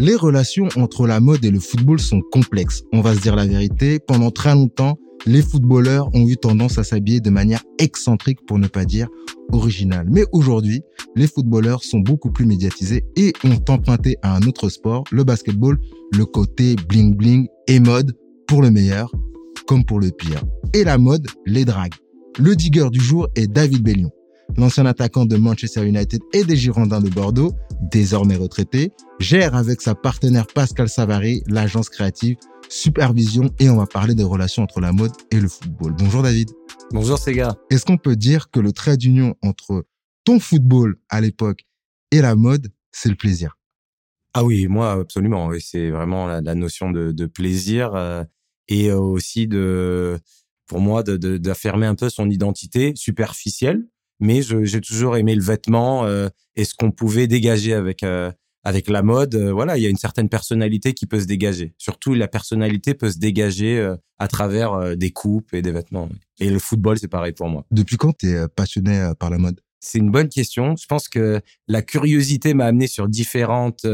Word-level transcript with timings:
Les 0.00 0.16
relations 0.16 0.68
entre 0.76 1.06
la 1.06 1.20
mode 1.20 1.44
et 1.44 1.50
le 1.50 1.60
football 1.60 2.00
sont 2.00 2.20
complexes. 2.32 2.82
On 2.92 3.00
va 3.00 3.14
se 3.14 3.20
dire 3.20 3.36
la 3.36 3.46
vérité. 3.46 4.00
Pendant 4.00 4.32
très 4.32 4.52
longtemps, 4.52 4.98
les 5.24 5.40
footballeurs 5.40 6.08
ont 6.14 6.26
eu 6.26 6.36
tendance 6.36 6.78
à 6.78 6.84
s'habiller 6.84 7.20
de 7.20 7.30
manière 7.30 7.62
excentrique 7.78 8.44
pour 8.44 8.58
ne 8.58 8.66
pas 8.66 8.84
dire 8.84 9.08
originale. 9.52 10.06
Mais 10.10 10.24
aujourd'hui, 10.32 10.82
les 11.14 11.28
footballeurs 11.28 11.84
sont 11.84 12.00
beaucoup 12.00 12.32
plus 12.32 12.44
médiatisés 12.44 13.04
et 13.16 13.32
ont 13.44 13.60
emprunté 13.72 14.16
à 14.22 14.34
un 14.34 14.42
autre 14.42 14.68
sport, 14.68 15.04
le 15.12 15.22
basketball, 15.22 15.78
le 16.12 16.26
côté 16.26 16.74
bling 16.88 17.14
bling 17.14 17.46
et 17.68 17.78
mode 17.78 18.16
pour 18.48 18.62
le 18.62 18.72
meilleur 18.72 19.12
comme 19.66 19.84
pour 19.84 20.00
le 20.00 20.10
pire. 20.10 20.42
Et 20.72 20.82
la 20.82 20.98
mode 20.98 21.26
les 21.46 21.64
drague. 21.64 21.94
Le 22.38 22.56
digger 22.56 22.90
du 22.90 23.00
jour 23.00 23.28
est 23.36 23.46
David 23.46 23.82
Bellion 23.82 24.10
l'ancien 24.56 24.86
attaquant 24.86 25.24
de 25.26 25.36
Manchester 25.36 25.86
United 25.86 26.20
et 26.32 26.44
des 26.44 26.56
Girondins 26.56 27.00
de 27.00 27.10
Bordeaux, 27.10 27.52
désormais 27.90 28.36
retraité, 28.36 28.92
gère 29.20 29.54
avec 29.54 29.80
sa 29.80 29.94
partenaire 29.94 30.46
Pascal 30.46 30.88
Savary 30.88 31.42
l'agence 31.46 31.88
créative 31.88 32.36
Supervision 32.68 33.50
et 33.58 33.68
on 33.68 33.76
va 33.76 33.86
parler 33.86 34.14
des 34.14 34.22
relations 34.22 34.62
entre 34.62 34.80
la 34.80 34.92
mode 34.92 35.12
et 35.30 35.38
le 35.38 35.48
football. 35.48 35.94
Bonjour 35.98 36.22
David. 36.22 36.50
Bonjour 36.92 37.18
Sega. 37.18 37.56
Est-ce 37.70 37.84
qu'on 37.84 37.98
peut 37.98 38.16
dire 38.16 38.50
que 38.50 38.60
le 38.60 38.72
trait 38.72 38.96
d'union 38.96 39.34
entre 39.42 39.84
ton 40.24 40.40
football 40.40 40.96
à 41.08 41.20
l'époque 41.20 41.64
et 42.10 42.20
la 42.20 42.34
mode, 42.34 42.72
c'est 42.90 43.08
le 43.08 43.16
plaisir? 43.16 43.56
Ah 44.32 44.44
oui, 44.44 44.66
moi 44.66 44.92
absolument. 44.92 45.50
C'est 45.60 45.90
vraiment 45.90 46.26
la, 46.26 46.54
notion 46.54 46.90
de, 46.90 47.26
plaisir 47.26 47.94
euh, 47.94 48.24
et 48.68 48.90
aussi 48.92 49.46
de, 49.46 50.18
pour 50.66 50.80
moi, 50.80 51.02
d'affirmer 51.02 51.86
un 51.86 51.94
peu 51.94 52.08
son 52.08 52.28
identité 52.30 52.92
superficielle 52.96 53.86
mais 54.24 54.40
j'ai 54.42 54.80
toujours 54.80 55.16
aimé 55.16 55.34
le 55.34 55.42
vêtement 55.42 56.06
euh, 56.06 56.28
et 56.56 56.64
ce 56.64 56.74
qu'on 56.74 56.90
pouvait 56.90 57.26
dégager 57.26 57.74
avec 57.74 58.02
euh, 58.02 58.32
avec 58.64 58.88
la 58.88 59.02
mode. 59.02 59.34
Euh, 59.34 59.52
voilà, 59.52 59.76
il 59.76 59.82
y 59.82 59.86
a 59.86 59.90
une 59.90 59.98
certaine 59.98 60.30
personnalité 60.30 60.94
qui 60.94 61.06
peut 61.06 61.20
se 61.20 61.26
dégager. 61.26 61.74
Surtout, 61.76 62.14
la 62.14 62.26
personnalité 62.26 62.94
peut 62.94 63.10
se 63.10 63.18
dégager 63.18 63.94
à 64.18 64.28
travers 64.28 64.96
des 64.96 65.10
coupes 65.10 65.52
et 65.52 65.60
des 65.60 65.72
vêtements. 65.72 66.08
Et 66.40 66.48
le 66.48 66.58
football, 66.58 66.98
c'est 66.98 67.08
pareil 67.08 67.32
pour 67.32 67.48
moi. 67.48 67.66
Depuis 67.70 67.98
quand 67.98 68.16
tu 68.16 68.30
es 68.30 68.48
passionné 68.48 69.12
par 69.18 69.28
la 69.28 69.36
mode? 69.36 69.60
C'est 69.80 69.98
une 69.98 70.10
bonne 70.10 70.30
question. 70.30 70.74
Je 70.76 70.86
pense 70.86 71.08
que 71.08 71.42
la 71.68 71.82
curiosité 71.82 72.54
m'a 72.54 72.64
amené 72.64 72.86
sur 72.86 73.06
différentes 73.06 73.86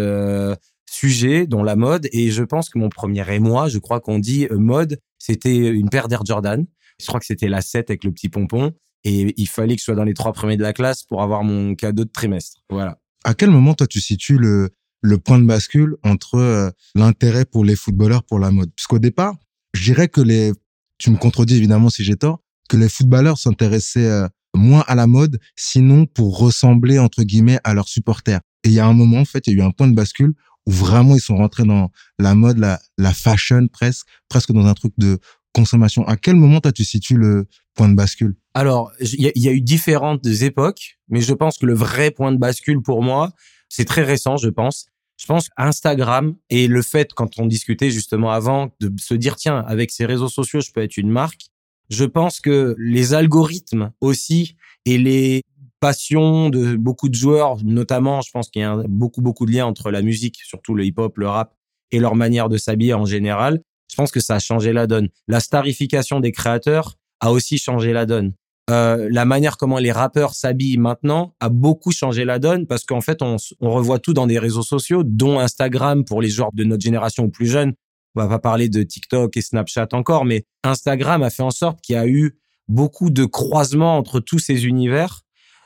sujets, 0.89 1.49
dont 1.49 1.65
la 1.65 1.75
mode. 1.75 2.07
Et 2.13 2.31
je 2.31 2.45
pense 2.45 2.71
que 2.71 2.79
mon 2.79 2.91
premier 2.91 3.29
émoi, 3.35 3.69
je 3.69 3.79
crois 3.79 3.99
qu'on 3.99 4.21
dit 4.21 4.47
mode, 4.53 5.01
c'était 5.19 5.57
une 5.57 5.91
paire 5.91 6.07
d'Air 6.07 6.25
Jordan. 6.25 6.65
Je 7.01 7.07
crois 7.07 7.19
que 7.19 7.27
c'était 7.27 7.49
la 7.49 7.63
7 7.63 7.91
avec 7.91 8.05
le 8.05 8.13
petit 8.13 8.29
pompon 8.29 8.73
et 9.05 9.35
il 9.37 9.49
fallait 9.49 9.75
que 9.75 9.81
je 9.81 9.85
sois 9.85 9.95
dans 9.95 10.05
les 10.05 10.15
trois 10.15 10.33
premiers 10.33 10.57
de 10.57 10.63
la 10.63 10.73
classe 10.73 11.05
pour 11.05 11.23
avoir 11.23 11.43
mon 11.43 11.75
cadeau 11.75 12.05
de 12.05 12.11
trimestre. 12.11 12.63
Voilà. 12.71 12.99
À 13.25 13.35
quel 13.35 13.51
moment 13.51 13.75
toi 13.75 13.87
tu 13.87 14.01
situes 14.01 14.39
le 14.39 15.19
point 15.19 15.39
de 15.39 15.47
bascule 15.47 15.97
entre 16.03 16.37
euh, 16.37 16.71
l'intérêt 16.95 17.45
pour 17.45 17.65
les 17.65 17.77
footballeurs 17.77 18.25
pour 18.25 18.39
la 18.39 18.51
mode? 18.51 18.71
Puisqu'au 18.75 18.99
départ, 18.99 19.35
je 19.75 19.85
dirais 19.85 20.09
que 20.09 20.21
les 20.21 20.53
tu 21.01 21.11
me 21.11 21.17
contredis 21.17 21.57
évidemment 21.57 21.89
si 21.89 22.05
j'ai 22.05 22.17
tort, 22.17 22.41
que 22.69 22.77
les 22.77 22.89
footballeurs 22.89 23.39
s'intéressaient 23.39 24.07
euh, 24.07 24.29
moins 24.55 24.85
à 24.87 24.95
la 24.95 25.07
mode, 25.07 25.41
sinon 25.57 26.07
pour 26.07 26.39
ressembler 26.39 26.99
entre 26.99 27.23
guillemets 27.23 27.59
à 27.65 27.73
leurs 27.75 27.89
supporters. 27.89 28.41
Et 28.65 28.69
il 28.69 28.75
y 28.75 28.81
a 28.81 28.87
un 28.87 28.93
moment 28.93 29.21
en 29.21 29.25
fait, 29.25 29.47
il 29.47 29.57
y 29.57 29.61
a 29.61 29.65
eu 29.65 29.67
un 29.67 29.71
point 29.71 29.89
de 29.89 29.95
bascule 29.95 30.35
où 30.67 30.71
vraiment 30.71 31.15
ils 31.15 31.21
sont 31.21 31.37
rentrés 31.37 31.65
dans 31.65 31.91
la 32.19 32.35
mode, 32.35 32.59
la, 32.59 32.79
la 32.99 33.15
fashion 33.15 33.67
presque, 33.69 34.07
presque 34.29 34.53
dans 34.53 34.67
un 34.67 34.75
truc 34.75 34.93
de 34.99 35.19
consommation. 35.53 36.07
À 36.07 36.17
quel 36.17 36.37
moment 36.37 36.61
tu 36.61 36.85
situes 36.85 37.17
le 37.17 37.47
point 37.75 37.89
de 37.89 37.95
bascule? 37.95 38.37
Alors, 38.55 38.93
il 39.01 39.33
y, 39.35 39.49
a 39.49 39.53
eu 39.53 39.61
différentes 39.61 40.27
époques, 40.27 40.99
mais 41.09 41.21
je 41.21 41.35
pense 41.35 41.59
que 41.59 41.67
le 41.67 41.75
vrai 41.75 42.11
point 42.11 42.33
de 42.33 42.39
bascule 42.39 42.83
pour 42.83 43.03
moi, 43.03 43.33
c'est 43.69 43.85
très 43.85 44.03
récent, 44.03 44.37
je 44.37 44.49
pense. 44.49 44.87
Je 45.17 45.27
pense 45.27 45.49
Instagram 45.57 46.35
et 46.49 46.67
le 46.67 46.83
fait, 46.83 47.13
quand 47.13 47.39
on 47.39 47.47
discutait 47.47 47.91
justement 47.91 48.31
avant, 48.31 48.71
de 48.81 48.91
se 48.99 49.15
dire, 49.15 49.37
tiens, 49.37 49.59
avec 49.67 49.91
ces 49.91 50.07
réseaux 50.07 50.29
sociaux, 50.29 50.61
je 50.61 50.73
peux 50.73 50.83
être 50.83 50.97
une 50.97 51.11
marque. 51.11 51.47
Je 51.91 52.05
pense 52.05 52.41
que 52.41 52.75
les 52.79 53.15
algorithmes 53.15 53.93
aussi 54.01 54.57
et 54.87 54.97
les 54.97 55.43
passions 55.81 56.51
de 56.51 56.77
beaucoup 56.77 57.09
de 57.09 57.15
joueurs, 57.15 57.57
notamment, 57.65 58.21
je 58.21 58.31
pense 58.31 58.49
qu'il 58.51 58.63
y 58.63 58.65
a 58.65 58.83
beaucoup, 58.89 59.23
beaucoup 59.23 59.47
de 59.47 59.53
liens 59.53 59.67
entre 59.67 59.91
la 59.91 60.03
musique, 60.03 60.39
surtout 60.45 60.75
le 60.75 60.85
hip-hop, 60.85 61.17
le 61.19 61.29
rap, 61.29 61.55
et 61.91 61.99
leur 61.99 62.15
manière 62.15 62.49
de 62.49 62.57
s'habiller 62.57 62.95
en 62.95 63.05
général. 63.05 63.61
Je 63.91 63.97
pense 63.97 64.13
que 64.13 64.21
ça 64.21 64.37
a 64.37 64.39
changé 64.39 64.73
la 64.73 64.87
donne. 64.87 65.09
La 65.27 65.41
starification 65.41 66.21
des 66.21 66.33
créateurs 66.33 66.97
a 67.21 67.33
aussi 67.33 67.59
changé 67.59 67.93
la 67.93 68.07
donne. 68.07 68.33
Euh, 68.71 69.09
la 69.11 69.25
manière 69.25 69.57
comment 69.57 69.79
les 69.79 69.91
rappeurs 69.91 70.35
s'habillent 70.35 70.79
maintenant 70.79 71.35
a 71.41 71.49
beaucoup 71.49 71.91
changé 71.91 72.25
la 72.25 72.39
donne 72.39 72.67
parce 72.67 72.85
qu'en 72.85 73.01
fait, 73.01 73.21
on, 73.21 73.37
revoit 73.61 73.99
tout 73.99 74.15
dans 74.15 74.29
des 74.29 74.39
réseaux 74.39 74.63
sociaux, 74.63 75.03
dont 75.05 75.41
Instagram 75.41 76.05
pour 76.05 76.23
les 76.23 76.29
joueurs 76.29 76.53
de 76.53 76.63
notre 76.63 76.83
génération 76.83 77.25
ou 77.25 77.31
plus 77.31 77.47
jeunes. 77.47 77.73
On 78.15 78.21
va 78.21 78.29
pas 78.29 78.39
parler 78.39 78.69
de 78.69 78.83
TikTok 78.83 79.37
et 79.37 79.43
Snapchat 79.43 79.89
encore, 79.93 80.25
mais 80.25 80.45
Instagram 80.63 81.23
a 81.23 81.31
fait 81.31 81.43
en 81.43 81.51
sorte 81.51 81.81
qu'il 81.81 81.95
y 81.95 81.99
a 81.99 82.07
eu 82.07 82.39
beaucoup 82.69 83.11
de 83.11 83.25
croisements 83.25 83.97
entre 83.97 84.21
tous 84.21 84.39
ces 84.39 84.67
univers 84.67 85.23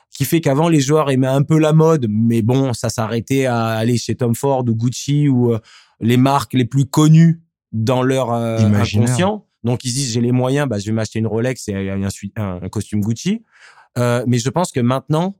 qui 0.09 0.25
fait 0.25 0.41
qu'avant 0.41 0.69
les 0.69 0.79
joueurs 0.79 1.11
aimaient 1.11 1.27
un 1.27 1.43
peu 1.43 1.59
la 1.59 1.73
mode, 1.73 2.07
mais 2.09 2.41
bon, 2.41 2.73
ça 2.73 2.89
s'arrêtait 2.89 3.45
à 3.45 3.71
aller 3.71 3.97
chez 3.97 4.15
Tom 4.15 4.33
Ford 4.33 4.63
ou 4.67 4.73
Gucci 4.73 5.27
ou 5.27 5.53
euh, 5.53 5.59
les 5.99 6.17
marques 6.17 6.53
les 6.53 6.65
plus 6.65 6.85
connues 6.85 7.44
dans 7.75 8.03
leur 8.03 8.31
euh, 8.31 8.57
inconscient. 8.57 9.45
Donc 9.63 9.83
ils 9.83 9.93
disent 9.93 10.13
j'ai 10.13 10.21
les 10.21 10.31
moyens, 10.31 10.67
bah 10.67 10.79
je 10.79 10.85
vais 10.85 10.91
m'acheter 10.93 11.19
une 11.19 11.27
Rolex 11.27 11.67
et 11.67 11.89
un, 11.89 12.07
un, 12.37 12.69
costume 12.69 13.01
Gucci. 13.01 13.43
Euh, 13.97 14.23
mais 14.27 14.37
je 14.37 14.49
pense 14.49 14.71
que 14.71 14.79
maintenant, 14.79 15.35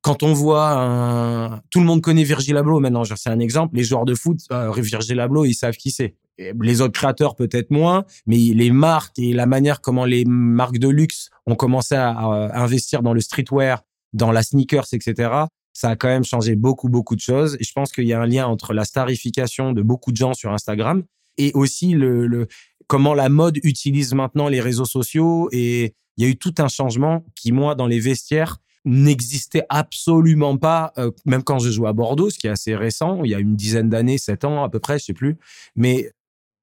quand 0.00 0.22
on 0.22 0.32
voit 0.32 0.70
un... 0.70 1.60
tout 1.70 1.80
le 1.80 1.84
monde 1.84 2.00
connaît 2.00 2.24
Virgil 2.24 2.56
Abloh 2.56 2.80
maintenant, 2.80 3.04
c'est 3.04 3.28
un 3.28 3.40
exemple. 3.40 3.76
Les 3.76 3.84
joueurs 3.84 4.06
de 4.06 4.14
foot, 4.14 4.38
euh, 4.50 4.72
Virgil 4.74 5.20
Abloh, 5.20 5.44
ils 5.44 5.54
savent 5.54 5.76
qui 5.76 5.90
c'est. 5.90 6.16
Les 6.38 6.80
autres 6.80 6.94
créateurs 6.94 7.36
peut-être 7.36 7.70
moins, 7.70 8.04
mais 8.26 8.38
les 8.38 8.70
marques 8.70 9.18
et 9.18 9.34
la 9.34 9.44
manière 9.44 9.82
comment 9.82 10.06
les 10.06 10.24
marques 10.24 10.78
de 10.78 10.88
luxe 10.88 11.28
ont 11.46 11.54
commencé 11.54 11.94
à, 11.94 12.08
à 12.12 12.62
investir 12.62 13.02
dans 13.02 13.12
le 13.12 13.20
streetwear, 13.20 13.82
dans 14.14 14.32
la 14.32 14.42
sneakers, 14.42 14.86
etc. 14.92 15.30
Ça 15.74 15.90
a 15.90 15.96
quand 15.96 16.08
même 16.08 16.24
changé 16.24 16.56
beaucoup 16.56 16.88
beaucoup 16.88 17.14
de 17.14 17.20
choses. 17.20 17.58
Et 17.60 17.64
je 17.64 17.72
pense 17.74 17.92
qu'il 17.92 18.06
y 18.06 18.14
a 18.14 18.20
un 18.20 18.26
lien 18.26 18.46
entre 18.46 18.72
la 18.72 18.86
starification 18.86 19.72
de 19.72 19.82
beaucoup 19.82 20.12
de 20.12 20.16
gens 20.16 20.32
sur 20.32 20.50
Instagram 20.50 21.04
et 21.40 21.52
aussi 21.54 21.92
le, 21.92 22.46
comment 22.86 23.14
la 23.14 23.28
mode 23.28 23.58
utilise 23.62 24.14
maintenant 24.14 24.48
les 24.48 24.60
réseaux 24.60 24.84
sociaux. 24.84 25.48
Et 25.52 25.94
il 26.16 26.24
y 26.24 26.26
a 26.26 26.30
eu 26.30 26.36
tout 26.36 26.54
un 26.58 26.68
changement 26.68 27.24
qui, 27.34 27.52
moi, 27.52 27.74
dans 27.74 27.86
les 27.86 28.00
vestiaires, 28.00 28.58
n'existait 28.84 29.64
absolument 29.68 30.56
pas, 30.56 30.92
euh, 30.98 31.10
même 31.26 31.42
quand 31.42 31.58
je 31.58 31.70
jouais 31.70 31.88
à 31.88 31.92
Bordeaux, 31.92 32.30
ce 32.30 32.38
qui 32.38 32.46
est 32.46 32.50
assez 32.50 32.74
récent, 32.74 33.22
il 33.24 33.30
y 33.30 33.34
a 33.34 33.38
une 33.38 33.54
dizaine 33.54 33.90
d'années, 33.90 34.16
sept 34.16 34.44
ans 34.44 34.64
à 34.64 34.70
peu 34.70 34.78
près, 34.78 34.98
je 34.98 35.04
sais 35.04 35.12
plus. 35.12 35.36
Mais 35.76 36.10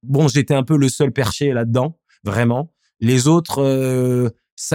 bon, 0.04 0.28
j'étais 0.28 0.56
un 0.56 0.64
peu 0.64 0.78
le 0.78 0.90
seul 0.90 1.12
perché 1.12 1.54
là-dedans, 1.54 1.98
vraiment. 2.24 2.74
Les 3.00 3.28
autres 3.28 3.62
euh, 3.62 4.30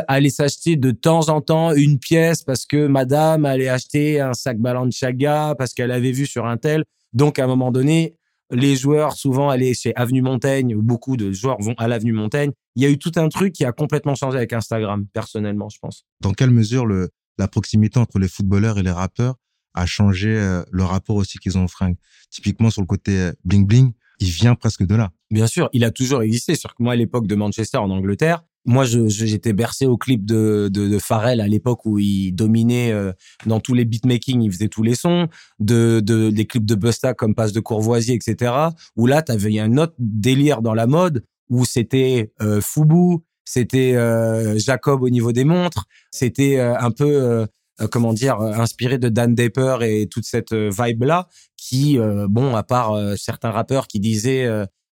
allaient 0.06 0.30
s'acheter 0.30 0.76
de 0.76 0.92
temps 0.92 1.28
en 1.28 1.40
temps 1.40 1.72
une 1.74 1.98
pièce 1.98 2.44
parce 2.44 2.64
que 2.64 2.86
madame 2.86 3.44
allait 3.44 3.68
acheter 3.68 4.20
un 4.20 4.34
sac 4.34 4.58
Balenciaga 4.58 5.56
parce 5.58 5.74
qu'elle 5.74 5.90
avait 5.90 6.12
vu 6.12 6.26
sur 6.26 6.46
un 6.46 6.56
tel. 6.56 6.84
Donc, 7.12 7.38
à 7.38 7.44
un 7.44 7.48
moment 7.48 7.72
donné, 7.72 8.16
les 8.50 8.76
joueurs 8.76 9.12
souvent 9.12 9.48
allaient 9.48 9.74
chez 9.74 9.94
Avenue 9.96 10.22
Montaigne, 10.22 10.76
beaucoup 10.76 11.16
de 11.16 11.32
joueurs 11.32 11.60
vont 11.60 11.74
à 11.78 11.88
l'Avenue 11.88 12.12
Montaigne. 12.12 12.52
Il 12.76 12.82
y 12.82 12.86
a 12.86 12.90
eu 12.90 12.98
tout 12.98 13.12
un 13.16 13.28
truc 13.28 13.52
qui 13.52 13.64
a 13.64 13.72
complètement 13.72 14.14
changé 14.14 14.36
avec 14.36 14.52
Instagram, 14.52 15.06
personnellement, 15.12 15.68
je 15.68 15.78
pense. 15.80 16.04
Dans 16.20 16.32
quelle 16.32 16.50
mesure 16.50 16.86
le, 16.86 17.10
la 17.38 17.48
proximité 17.48 17.98
entre 17.98 18.18
les 18.18 18.28
footballeurs 18.28 18.78
et 18.78 18.82
les 18.82 18.90
rappeurs 18.90 19.36
a 19.74 19.86
changé 19.86 20.28
euh, 20.28 20.62
le 20.70 20.84
rapport 20.84 21.16
aussi 21.16 21.38
qu'ils 21.38 21.56
ont 21.56 21.64
aux 21.64 21.68
fringues 21.68 21.96
Typiquement 22.30 22.70
sur 22.70 22.82
le 22.82 22.86
côté 22.86 23.18
euh, 23.18 23.32
bling 23.44 23.66
bling, 23.66 23.92
il 24.20 24.28
vient 24.28 24.54
presque 24.54 24.84
de 24.84 24.94
là. 24.94 25.10
Bien 25.30 25.46
sûr, 25.46 25.70
il 25.72 25.84
a 25.84 25.90
toujours 25.90 26.22
existé. 26.22 26.54
Sur 26.54 26.74
moi, 26.78 26.92
à 26.92 26.96
l'époque 26.96 27.26
de 27.26 27.34
Manchester 27.34 27.78
en 27.78 27.90
Angleterre, 27.90 28.44
moi, 28.64 28.84
j'étais 28.84 29.52
bercé 29.52 29.86
au 29.86 29.96
clip 29.96 30.24
de, 30.24 30.70
de, 30.72 30.88
de 30.88 30.98
Pharrell 30.98 31.40
à 31.40 31.48
l'époque 31.48 31.84
où 31.84 31.98
il 31.98 32.32
dominait 32.32 32.92
euh, 32.92 33.12
dans 33.46 33.60
tous 33.60 33.74
les 33.74 33.84
beatmaking, 33.84 34.42
il 34.42 34.52
faisait 34.52 34.68
tous 34.68 34.82
les 34.82 34.94
sons, 34.94 35.28
de, 35.58 36.00
de 36.00 36.30
des 36.30 36.46
clips 36.46 36.64
de 36.64 36.74
Busta 36.74 37.14
comme 37.14 37.34
Passe 37.34 37.52
de 37.52 37.60
Courvoisier, 37.60 38.14
etc. 38.14 38.52
Où 38.96 39.06
là, 39.06 39.22
tu 39.22 39.32
avais 39.32 39.58
un 39.58 39.76
autre 39.78 39.94
délire 39.98 40.62
dans 40.62 40.74
la 40.74 40.86
mode 40.86 41.24
où 41.52 41.64
c'était 41.64 42.32
euh, 42.40 42.60
Fubu, 42.60 43.18
c'était 43.44 43.94
euh, 43.94 44.58
Jacob 44.58 45.02
au 45.02 45.10
niveau 45.10 45.32
des 45.32 45.44
montres, 45.44 45.84
c'était 46.10 46.58
euh, 46.58 46.76
un 46.78 46.90
peu 46.90 47.46
comment 47.90 48.12
dire 48.12 48.38
inspiré 48.40 48.98
de 48.98 49.08
Dan 49.08 49.34
Dapper 49.34 49.78
et 49.82 50.06
toute 50.06 50.24
cette 50.24 50.52
vibe 50.52 51.02
là 51.02 51.26
qui 51.56 51.98
bon 52.28 52.54
à 52.54 52.62
part 52.62 52.96
certains 53.16 53.50
rappeurs 53.50 53.88
qui 53.88 53.98
disaient 53.98 54.46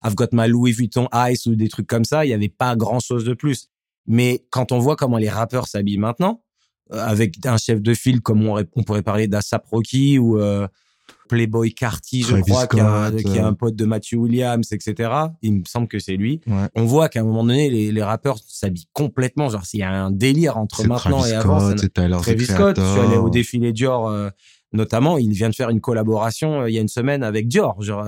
I've 0.05 0.15
got 0.15 0.29
my 0.33 0.49
Louis 0.49 0.73
Vuitton 0.73 1.09
Ice 1.31 1.47
ou 1.47 1.55
des 1.55 1.69
trucs 1.69 1.87
comme 1.87 2.05
ça, 2.05 2.25
il 2.25 2.29
y 2.29 2.35
avait 2.35 2.49
pas 2.49 2.77
grand 2.77 3.01
chose 3.01 3.25
de 3.25 3.35
plus. 3.35 3.69
Mais 4.07 4.45
quand 4.51 4.73
on 4.73 4.79
voit 4.79 4.97
comment 4.97 5.19
les 5.19 5.29
rappeurs 5.29 5.69
s'habillent 5.69 5.99
maintenant, 5.99 6.43
euh, 6.93 7.07
avec 7.07 7.35
un 7.47 7.57
chef 7.57 7.81
de 7.81 7.95
file 7.95 8.21
comme 8.21 8.47
on, 8.47 8.83
pourrait 8.83 9.03
parler 9.03 9.29
d'Asap 9.29 9.67
Rocky 9.67 10.19
ou 10.19 10.39
euh, 10.39 10.67
Playboy 11.29 11.73
Carty, 11.73 12.23
je 12.23 12.37
crois, 12.37 12.67
qui, 12.67 12.81
a, 12.81 13.13
qui 13.13 13.37
est 13.37 13.41
un 13.41 13.53
pote 13.53 13.77
de 13.77 13.85
Matthew 13.85 14.15
Williams, 14.15 14.73
etc. 14.73 15.13
Il 15.43 15.61
me 15.61 15.65
semble 15.65 15.87
que 15.87 16.01
c'est 16.01 16.17
lui. 16.17 16.41
On 16.75 16.85
voit 16.85 17.09
qu'à 17.09 17.21
un 17.21 17.25
moment 17.25 17.45
donné, 17.45 17.71
les, 17.71 17.93
les 17.93 18.03
rappeurs 18.03 18.39
s'habillent 18.45 18.89
complètement. 18.93 19.49
Genre, 19.49 19.65
s'il 19.65 19.81
y 19.81 19.85
a 19.85 19.93
un 19.93 20.11
délire 20.11 20.57
entre 20.57 20.85
maintenant 20.87 21.25
et 21.25 21.33
avant. 21.33 21.77
C'est 21.77 21.93
Travis 21.93 22.47
Scott, 22.47 22.81
je 22.81 22.85
suis 22.85 23.01
allé 23.01 23.17
au 23.17 23.31
défilé 23.31 23.73
Dior, 23.73 24.09
euh, 24.09 24.31
notamment. 24.73 25.19
Il 25.19 25.31
vient 25.31 25.51
de 25.51 25.55
faire 25.55 25.71
une 25.71 25.81
collaboration 25.81 26.67
il 26.67 26.75
y 26.75 26.79
a 26.79 26.81
une 26.81 26.89
semaine 26.89 27.23
avec 27.23 27.47
Dior. 27.47 27.81
Genre, 27.81 28.05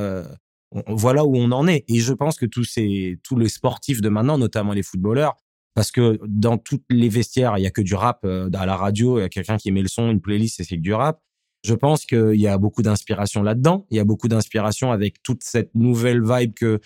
voilà 0.87 1.25
où 1.25 1.37
on 1.37 1.51
en 1.53 1.67
est. 1.67 1.85
Et 1.89 2.01
je 2.01 2.13
pense 2.13 2.37
que 2.37 2.47
tous 2.47 2.65
ces, 2.65 3.19
tous 3.23 3.39
les 3.39 3.49
sportifs 3.49 4.01
de 4.01 4.09
maintenant, 4.09 4.39
notamment 4.39 4.73
les 4.73 4.83
footballeurs, 4.83 5.37
parce 5.75 5.91
que 5.91 6.19
dans 6.27 6.59
toutes 6.59 6.85
les 6.91 7.09
vestiaires, 7.09 7.57
il 7.59 7.63
y 7.63 7.67
a 7.67 7.71
que 7.71 7.81
du 7.81 7.95
rap 7.95 8.21
euh, 8.25 8.51
à 8.53 8.67
la 8.67 8.77
radio, 8.77 9.19
il 9.19 9.23
y 9.23 9.25
a 9.25 9.29
quelqu'un 9.29 9.57
qui 9.57 9.73
met 9.73 9.83
le 9.83 9.89
son, 9.89 10.11
une 10.11 10.21
playlist 10.21 10.61
et 10.61 10.65
c'est 10.65 10.77
que 10.77 10.83
du 10.83 10.93
rap. 10.93 11.21
Je 11.65 11.75
pense 11.75 12.05
qu'il 12.05 12.41
y 12.41 12.49
a 12.49 12.59
beaucoup 12.59 12.83
d'inspiration 12.83 13.43
là-dedans. 13.43 13.87
Il 13.91 13.97
y 13.97 14.01
a 14.01 14.05
beaucoup 14.05 14.29
d'inspiration 14.29 14.91
avec 14.91 15.23
toute 15.23 15.45
cette 15.45 15.75
nouvelle 15.75 16.23
vibe 16.23 16.55
que 16.55 16.81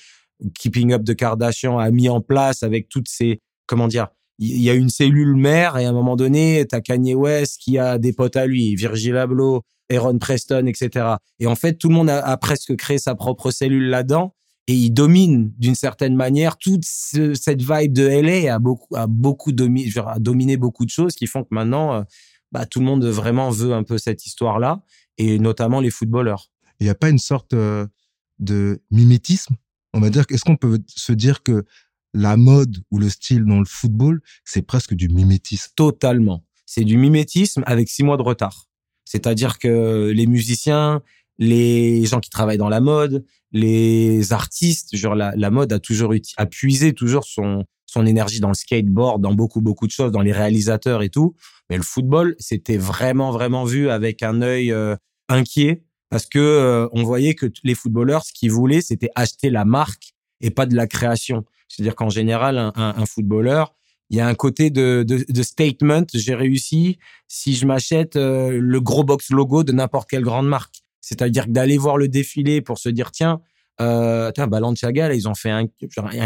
Keeping 0.55 0.93
Up 0.93 1.03
de 1.03 1.15
Kardashian 1.15 1.79
a 1.79 1.91
mis 1.91 2.09
en 2.09 2.21
place 2.21 2.63
avec 2.63 2.89
toutes 2.89 3.09
ces, 3.09 3.41
comment 3.67 3.89
dire, 3.89 4.09
il 4.39 4.61
y 4.61 4.71
a 4.71 4.75
une 4.75 4.91
cellule 4.91 5.35
mère 5.35 5.79
et 5.79 5.87
à 5.87 5.89
un 5.89 5.93
moment 5.93 6.17
donné, 6.17 6.67
t'as 6.69 6.81
Kanye 6.81 7.15
West 7.15 7.61
qui 7.61 7.79
a 7.79 7.99
des 7.99 8.13
potes 8.13 8.37
à 8.37 8.47
lui, 8.47 8.75
Virgil 8.75 9.17
Abloh, 9.17 9.63
Aaron 9.91 10.19
Preston, 10.19 10.67
etc. 10.67 11.17
Et 11.39 11.47
en 11.47 11.55
fait, 11.55 11.75
tout 11.75 11.89
le 11.89 11.95
monde 11.95 12.11
a, 12.11 12.37
presque 12.37 12.77
créé 12.77 12.99
sa 12.99 13.15
propre 13.15 13.51
cellule 13.51 13.89
là-dedans 13.89 14.35
et 14.67 14.75
il 14.75 14.91
domine 14.91 15.53
d'une 15.59 15.77
certaine 15.77 16.17
manière 16.17 16.59
toute 16.59 16.85
cette 16.85 17.63
vibe 17.63 17.93
de 17.93 18.07
LA 18.07 18.53
a 18.53 18.59
beaucoup 18.59 18.97
a 18.97 19.07
beaucoup 19.07 19.53
dominé, 19.53 19.89
a 20.05 20.19
dominé 20.19 20.57
beaucoup 20.57 20.85
de 20.85 20.91
choses 20.91 21.15
qui 21.15 21.29
font 21.29 21.45
que 21.45 21.55
maintenant 21.55 21.95
euh, 21.95 22.03
bah, 22.51 22.67
tout 22.67 22.81
le 22.81 22.87
monde 22.87 23.05
vraiment 23.05 23.51
veut 23.51 23.73
un 23.73 23.85
peu 23.85 23.97
cette 23.97 24.27
histoire 24.27 24.59
là 24.59 24.83
et 25.19 25.39
notamment 25.39 25.81
les 25.81 25.91
footballeurs. 25.91 26.51
Il 26.81 26.85
n'y 26.85 26.91
a 26.91 26.97
pas 26.97 27.11
une 27.11 27.19
sorte 27.19 27.55
euh, 27.55 27.87
de 28.39 28.83
mimétisme? 28.91 29.55
On 29.95 30.01
va 30.01 30.11
dire 30.11 30.25
est-ce 30.31 30.45
qu'on 30.45 30.57
peut 30.57 30.81
se 30.89 31.13
dire 31.13 31.43
que 31.43 31.65
la 32.17 32.37
mode 32.37 32.79
ou 32.91 32.99
le 32.99 33.09
style 33.09 33.45
dans 33.45 33.59
le 33.59 33.67
football, 33.67 34.21
c'est 34.45 34.63
presque 34.63 34.95
du 34.95 35.09
mimétisme 35.09 35.71
Totalement. 35.77 36.45
C'est 36.65 36.85
du 36.85 36.97
mimétisme 36.97 37.63
avec 37.67 37.89
six 37.89 38.03
mois 38.03 38.17
de 38.17 38.23
retard. 38.23 38.67
C'est-à-dire 39.05 39.59
que 39.59 40.11
les 40.15 40.27
musiciens, 40.27 41.03
les 41.39 42.05
gens 42.07 42.21
qui 42.21 42.31
travaillent 42.31 42.59
dans 42.59 42.69
la 42.69 42.81
mode, 42.81 43.25
les 43.53 44.33
artistes, 44.33 44.97
genre 44.97 45.15
la, 45.15 45.51
mode 45.51 45.73
a 45.73 45.79
toujours 45.79 46.13
a 46.37 46.47
puisé 46.47 46.93
toujours 46.93 47.25
son 47.25 47.65
son 47.89 48.05
énergie 48.05 48.41
dans 48.41 48.49
le 48.49 48.55
skateboard, 48.55 49.23
dans 49.23 49.33
beaucoup 49.33 49.61
beaucoup 49.61 49.87
de 49.87 49.93
choses, 49.93 50.11
dans 50.11 50.23
les 50.23 50.33
réalisateurs 50.33 51.03
et 51.03 51.09
tout. 51.09 51.37
Mais 51.71 51.77
le 51.77 51.85
football, 51.85 52.35
c'était 52.39 52.79
vraiment 52.79 53.31
vraiment 53.31 53.65
vu 53.65 53.91
avec 53.91 54.23
un 54.23 54.43
œil 54.43 54.73
euh, 54.73 54.97
inquiet 55.29 55.85
parce 56.09 56.27
que 56.27 56.39
euh, 56.39 56.89
on 56.93 57.05
voyait 57.05 57.35
que 57.35 57.47
les 57.63 57.75
footballeurs, 57.75 58.25
ce 58.25 58.33
qu'ils 58.33 58.51
voulaient, 58.51 58.81
c'était 58.81 59.11
acheter 59.15 59.51
la 59.51 59.65
marque 59.65 60.15
et 60.41 60.51
pas 60.51 60.67
de 60.67 60.75
la 60.75 60.87
création. 60.87 61.45
C'est-à-dire 61.69 61.95
qu'en 61.95 62.11
général, 62.11 62.73
un, 62.75 63.07
footballeur, 63.07 63.75
il 64.11 64.17
y 64.17 64.21
a 64.21 64.27
un 64.27 64.35
côté 64.35 64.71
de, 64.71 65.43
statement. 65.43 66.05
J'ai 66.15 66.35
réussi 66.35 66.99
si 67.29 67.55
je 67.55 67.67
m'achète 67.67 68.17
euh, 68.17 68.59
le 68.61 68.81
gros 68.81 69.05
box 69.05 69.31
logo 69.31 69.65
de 69.65 69.73
n'importe 69.73 70.09
quelle 70.09 70.23
grande 70.23 70.49
marque. 70.49 70.77
C'est-à-dire 71.01 71.47
d'aller 71.47 71.79
voir 71.79 71.99
le 71.99 72.09
défilé 72.09 72.61
pour 72.61 72.79
se 72.79 72.89
dire 72.89 73.11
tiens, 73.11 73.41
euh, 73.81 74.33
tiens, 74.33 74.47
Balenciaga, 74.47 75.13
ils 75.13 75.29
ont 75.29 75.35
fait 75.35 75.51
un, 75.51 75.67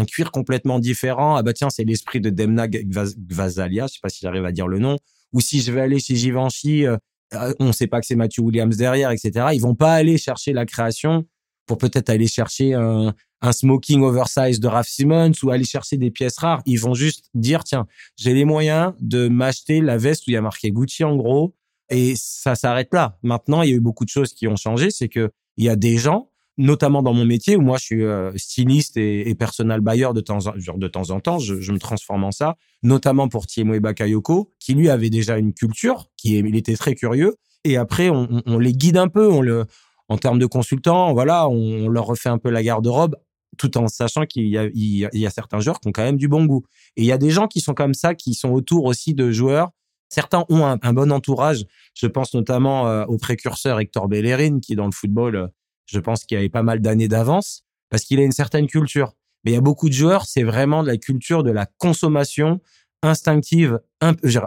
cuir 0.05 0.31
complètement 0.31 0.79
différent. 0.79 1.35
Ah 1.35 1.43
bah 1.43 1.53
tiens, 1.53 1.69
c'est 1.69 1.83
l'esprit 1.83 2.21
de 2.21 2.29
Demna 2.29 2.67
Gvasalia, 2.67 3.87
je 3.87 3.93
sais 3.93 3.99
pas 4.01 4.09
si 4.09 4.19
j'arrive 4.21 4.45
à 4.45 4.51
dire 4.51 4.67
le 4.67 4.79
nom. 4.79 4.97
Ou 5.33 5.41
si 5.41 5.61
je 5.61 5.71
vais 5.71 5.81
aller 5.81 5.99
chez 5.99 6.15
Givenchy, 6.15 6.85
euh, 6.85 6.97
euh 7.33 7.53
on 7.59 7.71
sait 7.71 7.87
pas 7.87 7.99
que 7.99 8.05
c'est 8.05 8.15
Matthew 8.15 8.39
Williams 8.39 8.77
derrière, 8.77 9.11
etc. 9.11 9.47
Ils 9.53 9.61
vont 9.61 9.75
pas 9.75 9.93
aller 9.93 10.17
chercher 10.17 10.53
la 10.53 10.65
création 10.65 11.25
pour 11.65 11.77
peut-être 11.77 12.09
aller 12.09 12.27
chercher 12.27 12.73
un, 12.73 13.13
smoking 13.51 14.01
oversize 14.01 14.59
de 14.59 14.67
Raf 14.67 14.87
Simmons 14.87 15.31
ou 15.41 15.49
aller 15.49 15.63
chercher 15.63 15.97
des 15.97 16.11
pièces 16.11 16.37
rares. 16.37 16.61
Ils 16.65 16.79
vont 16.79 16.93
juste 16.93 17.29
dire, 17.33 17.63
tiens, 17.63 17.87
j'ai 18.15 18.33
les 18.33 18.45
moyens 18.45 18.93
de 18.99 19.27
m'acheter 19.29 19.81
la 19.81 19.97
veste 19.97 20.27
où 20.27 20.31
il 20.31 20.33
y 20.33 20.37
a 20.37 20.41
marqué 20.41 20.69
Gucci 20.69 21.03
en 21.03 21.15
gros. 21.15 21.55
Et 21.89 22.13
ça 22.15 22.55
s'arrête 22.55 22.93
là. 22.93 23.17
Maintenant, 23.23 23.63
il 23.63 23.69
y 23.69 23.73
a 23.73 23.75
eu 23.75 23.81
beaucoup 23.81 24.05
de 24.05 24.09
choses 24.09 24.33
qui 24.33 24.47
ont 24.47 24.55
changé. 24.55 24.91
C'est 24.91 25.09
que 25.09 25.31
il 25.57 25.65
y 25.65 25.69
a 25.69 25.75
des 25.75 25.97
gens, 25.97 26.29
notamment 26.57 27.01
dans 27.01 27.13
mon 27.13 27.25
métier 27.25 27.55
où 27.55 27.61
moi 27.61 27.77
je 27.77 27.83
suis 27.83 28.03
euh, 28.03 28.31
styliste 28.37 28.95
et, 28.97 29.29
et 29.29 29.35
personal 29.35 29.81
buyer 29.81 30.09
de 30.13 30.21
temps 30.21 30.47
en, 30.47 30.77
de 30.77 30.87
temps 30.87 31.09
en 31.09 31.19
temps, 31.19 31.39
je, 31.39 31.59
je 31.59 31.71
me 31.71 31.79
transforme 31.79 32.23
en 32.23 32.31
ça. 32.31 32.57
Notamment 32.83 33.27
pour 33.27 33.47
Tiemo 33.47 33.79
Bakayoko, 33.79 34.53
qui 34.59 34.73
lui 34.73 34.89
avait 34.89 35.09
déjà 35.09 35.37
une 35.37 35.53
culture, 35.53 36.09
qui 36.15 36.37
il 36.37 36.55
était 36.55 36.75
très 36.75 36.95
curieux. 36.95 37.35
Et 37.63 37.77
après, 37.77 38.09
on, 38.09 38.41
on, 38.45 38.57
les 38.57 38.73
guide 38.73 38.97
un 38.97 39.07
peu, 39.07 39.27
on 39.29 39.41
le, 39.41 39.65
en 40.11 40.17
termes 40.17 40.39
de 40.39 40.45
consultants, 40.45 41.13
voilà, 41.13 41.47
on 41.47 41.87
leur 41.87 42.05
refait 42.05 42.27
un 42.27 42.37
peu 42.37 42.49
la 42.49 42.61
garde-robe 42.61 43.15
tout 43.57 43.77
en 43.77 43.87
sachant 43.87 44.25
qu'il 44.25 44.47
y 44.47 45.25
a, 45.25 45.29
certains 45.29 45.61
joueurs 45.61 45.79
qui 45.79 45.87
ont 45.87 45.91
quand 45.93 46.03
même 46.03 46.17
du 46.17 46.27
bon 46.27 46.45
goût. 46.45 46.65
Et 46.97 47.03
il 47.03 47.05
y 47.05 47.13
a 47.13 47.17
des 47.17 47.29
gens 47.29 47.47
qui 47.47 47.61
sont 47.61 47.73
comme 47.73 47.93
ça, 47.93 48.13
qui 48.13 48.33
sont 48.33 48.49
autour 48.49 48.85
aussi 48.85 49.13
de 49.13 49.31
joueurs. 49.31 49.69
Certains 50.09 50.43
ont 50.49 50.65
un, 50.65 50.93
bon 50.93 51.11
entourage. 51.13 51.65
Je 51.93 52.07
pense 52.07 52.33
notamment 52.33 52.89
euh, 52.89 53.05
au 53.05 53.17
précurseur 53.17 53.79
Hector 53.79 54.09
Bellerin, 54.09 54.59
qui 54.59 54.75
dans 54.75 54.85
le 54.85 54.91
football, 54.91 55.35
euh, 55.35 55.47
je 55.85 55.99
pense 55.99 56.25
qu'il 56.25 56.37
avait 56.37 56.49
pas 56.49 56.63
mal 56.63 56.81
d'années 56.81 57.07
d'avance, 57.07 57.63
parce 57.89 58.03
qu'il 58.03 58.19
a 58.19 58.23
une 58.23 58.33
certaine 58.33 58.67
culture. 58.67 59.13
Mais 59.45 59.51
il 59.51 59.53
y 59.53 59.57
a 59.57 59.61
beaucoup 59.61 59.87
de 59.87 59.93
joueurs, 59.93 60.25
c'est 60.25 60.43
vraiment 60.43 60.83
de 60.83 60.87
la 60.87 60.97
culture 60.97 61.43
de 61.43 61.51
la 61.51 61.65
consommation 61.77 62.59
instinctive, 63.03 63.79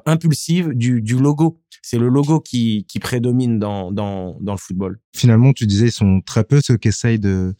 impulsive 0.06 0.70
du, 0.75 1.02
du 1.02 1.18
logo. 1.18 1.61
C'est 1.82 1.99
le 1.99 2.08
logo 2.08 2.40
qui, 2.40 2.87
qui 2.88 2.99
prédomine 2.99 3.58
dans, 3.58 3.92
dans, 3.92 4.38
dans 4.40 4.52
le 4.52 4.58
football. 4.58 5.00
Finalement, 5.14 5.52
tu 5.52 5.66
disais, 5.66 5.87
ils 5.87 5.92
sont 5.92 6.20
très 6.20 6.44
peu 6.44 6.61
ceux 6.61 6.76
qui 6.76 6.88
essayent 6.88 7.18
de 7.18 7.54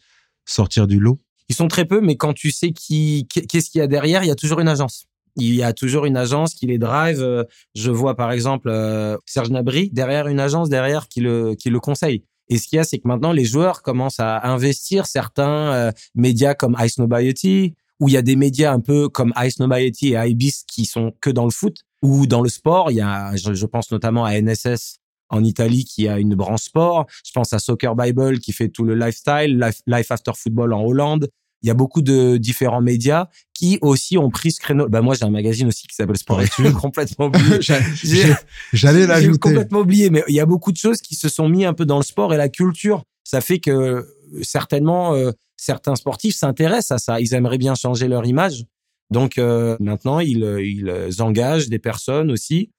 sortir 0.45 0.87
du 0.87 0.99
lot 0.99 1.19
ils 1.49 1.55
sont 1.55 1.67
très 1.67 1.85
peu, 1.85 2.01
mais 2.01 2.15
quand 2.15 2.33
tu 2.33 2.51
sais 2.51 2.71
qui, 2.71 3.27
qu'est-ce 3.29 3.69
qu'il 3.69 3.79
y 3.79 3.81
a 3.83 3.87
derrière, 3.87 4.23
il 4.23 4.27
y 4.27 4.31
a 4.31 4.35
toujours 4.35 4.59
une 4.59 4.67
agence. 4.67 5.05
Il 5.37 5.53
y 5.53 5.63
a 5.63 5.73
toujours 5.73 6.05
une 6.05 6.17
agence 6.17 6.53
qui 6.55 6.65
les 6.65 6.77
drive. 6.77 7.45
Je 7.75 7.91
vois 7.91 8.15
par 8.15 8.31
exemple 8.31 8.69
euh, 8.69 9.17
Serge 9.25 9.49
Nabry 9.49 9.89
derrière 9.91 10.27
une 10.27 10.39
agence 10.39 10.69
derrière 10.69 11.07
qui 11.09 11.19
le 11.19 11.55
qui 11.55 11.69
le 11.69 11.79
conseille. 11.79 12.23
Et 12.47 12.57
ce 12.57 12.67
qu'il 12.67 12.77
y 12.77 12.79
a, 12.79 12.83
c'est 12.83 12.99
que 12.99 13.07
maintenant 13.07 13.33
les 13.33 13.43
joueurs 13.43 13.81
commencent 13.81 14.19
à 14.19 14.47
investir 14.47 15.07
certains 15.07 15.73
euh, 15.73 15.91
médias 16.13 16.53
comme 16.53 16.77
Ice 16.79 16.97
Nobiety, 16.99 17.75
où 17.99 18.09
il 18.09 18.13
y 18.13 18.17
a 18.17 18.21
des 18.21 18.35
médias 18.35 18.73
un 18.73 18.79
peu 18.79 19.09
comme 19.09 19.33
Ice 19.43 19.59
Nobiety 19.59 20.13
et 20.13 20.29
Ibis 20.29 20.63
qui 20.67 20.85
sont 20.85 21.13
que 21.21 21.29
dans 21.29 21.45
le 21.45 21.51
foot 21.51 21.77
ou 22.01 22.27
dans 22.27 22.41
le 22.41 22.49
sport. 22.49 22.91
Il 22.91 22.97
y 22.97 23.01
a, 23.01 23.35
je, 23.35 23.53
je 23.53 23.65
pense 23.65 23.91
notamment 23.91 24.25
à 24.25 24.39
NSS 24.39 24.99
en 25.29 25.43
Italie 25.43 25.85
qui 25.85 26.07
a 26.07 26.19
une 26.19 26.35
branche 26.35 26.63
sport. 26.63 27.05
Je 27.25 27.31
pense 27.31 27.53
à 27.53 27.59
Soccer 27.59 27.95
Bible 27.95 28.39
qui 28.39 28.53
fait 28.53 28.69
tout 28.69 28.83
le 28.83 28.95
lifestyle, 28.95 29.59
Life, 29.87 30.11
After 30.11 30.31
Football 30.35 30.73
en 30.73 30.83
Hollande. 30.83 31.29
Il 31.61 31.67
y 31.67 31.71
a 31.71 31.73
beaucoup 31.73 32.03
de 32.03 32.37
différents 32.37 32.81
médias 32.81 33.27
qui 33.53 33.79
aussi 33.81 34.19
ont 34.19 34.29
pris 34.29 34.51
ce 34.51 34.59
créneau. 34.59 34.87
Bah 34.87 35.01
moi 35.01 35.15
j'ai 35.15 35.25
un 35.25 35.31
magazine 35.31 35.67
aussi 35.67 35.87
qui 35.87 35.95
s'appelle 35.95 36.17
Sport 36.17 36.41
Études, 36.41 36.73
complètement 36.81 37.25
oublié. 37.27 37.59
J'allais 38.73 39.07
l'ajouter. 39.07 39.39
complètement 39.39 39.79
oublié, 39.79 40.11
mais 40.11 40.23
il 40.27 40.35
y 40.35 40.39
a 40.39 40.45
beaucoup 40.45 40.71
de 40.71 40.77
choses 40.77 41.01
qui 41.01 41.15
se 41.15 41.27
sont 41.27 41.49
mis 41.49 41.65
un 41.65 41.73
peu 41.73 41.85
dans 41.85 41.97
le 41.97 42.03
sport 42.03 42.33
et 42.33 42.37
la 42.37 42.49
culture. 42.49 43.03
Ça 43.23 43.41
fait 43.41 43.57
que 43.57 44.05
certainement 44.43 45.15
euh, 45.15 45.31
certains 45.65 45.95
sportifs 45.95 46.35
s'intéressent 46.35 46.91
à 46.91 46.97
ça. 46.99 47.19
Ils 47.19 47.33
aimeraient 47.33 47.57
bien 47.57 47.75
changer 47.75 48.07
leur 48.07 48.25
image. 48.25 48.65
Donc 49.09 49.37
euh, 49.37 49.77
maintenant, 49.79 50.19
ils, 50.19 50.43
ils 50.61 51.21
engagent 51.21 51.69
des 51.69 51.79
personnes 51.79 52.31
aussi 52.31 52.71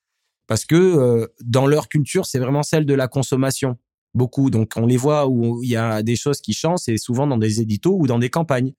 parce 0.46 0.64
que 0.64 0.76
euh, 0.76 1.26
dans 1.42 1.66
leur 1.66 1.88
culture, 1.88 2.26
c'est 2.26 2.38
vraiment 2.38 2.62
celle 2.62 2.86
de 2.86 2.94
la 2.94 3.08
consommation. 3.08 3.76
Beaucoup. 4.14 4.50
Donc 4.50 4.72
on 4.76 4.86
les 4.86 4.96
voit 4.96 5.26
où 5.28 5.62
il 5.62 5.70
y 5.70 5.76
a 5.76 6.02
des 6.02 6.16
choses 6.16 6.40
qui 6.40 6.52
changent, 6.52 6.80
c'est 6.84 6.96
souvent 6.96 7.26
dans 7.26 7.36
des 7.36 7.60
éditos 7.60 7.96
ou 7.98 8.06
dans 8.06 8.18
des 8.18 8.30
campagnes. 8.30 8.72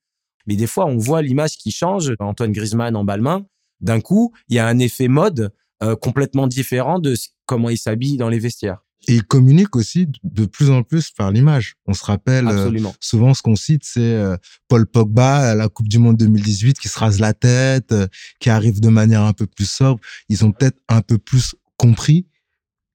Mais 0.46 0.56
des 0.56 0.66
fois, 0.66 0.86
on 0.86 0.96
voit 0.96 1.22
l'image 1.22 1.56
qui 1.58 1.70
change. 1.70 2.14
Antoine 2.18 2.52
Griezmann 2.52 2.96
en 2.96 3.04
Balmain, 3.04 3.46
d'un 3.80 4.00
coup, 4.00 4.32
il 4.48 4.56
y 4.56 4.58
a 4.58 4.66
un 4.66 4.78
effet 4.78 5.08
mode 5.08 5.52
euh, 5.82 5.94
complètement 5.94 6.46
différent 6.46 6.98
de 6.98 7.14
comment 7.46 7.68
il 7.68 7.78
s'habille 7.78 8.16
dans 8.16 8.28
les 8.28 8.38
vestiaires. 8.38 8.84
Et 9.06 9.14
il 9.14 9.24
communique 9.24 9.76
aussi 9.76 10.08
de 10.24 10.44
plus 10.44 10.70
en 10.70 10.82
plus 10.82 11.10
par 11.10 11.30
l'image. 11.30 11.76
On 11.86 11.94
se 11.94 12.04
rappelle 12.04 12.48
euh, 12.48 12.70
souvent 13.00 13.32
ce 13.32 13.42
qu'on 13.42 13.56
cite, 13.56 13.82
c'est 13.84 14.00
euh, 14.00 14.36
Paul 14.66 14.86
Pogba 14.86 15.50
à 15.50 15.54
la 15.54 15.68
Coupe 15.68 15.88
du 15.88 15.98
Monde 15.98 16.16
2018 16.16 16.78
qui 16.78 16.88
se 16.88 16.98
rase 16.98 17.20
la 17.20 17.32
tête, 17.32 17.94
qui 18.40 18.50
arrive 18.50 18.80
de 18.80 18.88
manière 18.88 19.22
un 19.22 19.32
peu 19.32 19.46
plus 19.46 19.70
sobre. 19.70 20.00
Ils 20.28 20.44
ont 20.44 20.52
peut-être 20.52 20.78
un 20.88 21.00
peu 21.00 21.16
plus 21.16 21.54
compris 21.76 22.26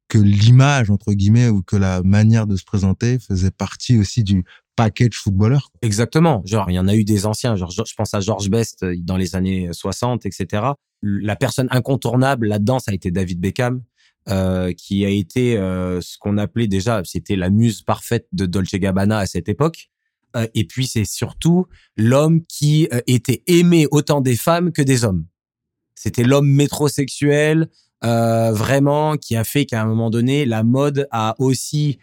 que 0.10 0.20
l'image 0.20 0.92
entre 0.92 1.14
guillemets 1.14 1.50
ou 1.50 1.64
que 1.64 1.76
la 1.76 2.04
manière 2.04 2.46
de 2.46 2.56
se 2.56 2.64
présenter 2.64 3.18
faisait 3.18 3.50
partie 3.50 3.98
aussi 3.98 4.24
du 4.24 4.44
package 4.76 5.16
footballeur. 5.16 5.72
Exactement. 5.82 6.42
Genre, 6.46 6.70
il 6.70 6.74
y 6.74 6.80
en 6.80 6.88
a 6.88 6.96
eu 6.96 7.04
des 7.04 7.26
anciens. 7.26 7.56
Genre, 7.56 7.72
je 7.72 7.94
pense 7.96 8.14
à 8.14 8.20
George 8.20 8.50
Best 8.50 8.84
euh, 8.84 8.96
dans 9.00 9.18
les 9.18 9.36
années 9.36 9.70
60, 9.72 10.26
etc. 10.26 10.64
La 11.02 11.36
personne 11.36 11.68
incontournable 11.72 12.48
là-dedans, 12.48 12.80
ça 12.80 12.92
a 12.92 12.94
été 12.94 13.12
David 13.12 13.40
Beckham, 13.40 13.82
euh, 14.30 14.74
qui 14.74 15.06
a 15.06 15.10
été 15.10 15.58
euh, 15.58 16.02
ce 16.02 16.18
qu'on 16.18 16.38
appelait 16.38 16.68
déjà, 16.68 17.02
c'était 17.04 17.36
la 17.36 17.50
muse 17.50 17.82
parfaite 17.82 18.28
de 18.32 18.46
Dolce 18.46 18.76
Gabbana 18.76 19.20
à 19.20 19.26
cette 19.26 19.50
époque. 19.50 19.90
Euh, 20.36 20.48
et 20.54 20.66
puis, 20.66 20.88
c'est 20.88 21.06
surtout 21.06 21.68
l'homme 21.98 22.44
qui 22.46 22.88
euh, 22.92 23.02
était 23.08 23.44
aimé 23.48 23.88
autant 23.92 24.22
des 24.22 24.36
femmes 24.36 24.72
que 24.72 24.82
des 24.82 25.06
hommes. 25.06 25.26
C'était 25.96 26.24
l'homme 26.24 26.50
métrosexuel, 26.50 27.70
vraiment, 28.02 29.16
qui 29.16 29.38
a 29.38 29.46
fait 29.46 29.66
qu'à 29.66 29.82
un 29.82 29.86
moment 29.86 30.10
donné, 30.10 30.46
la 30.46 30.64
mode 30.64 31.08
a 31.12 31.36
aussi 31.40 32.00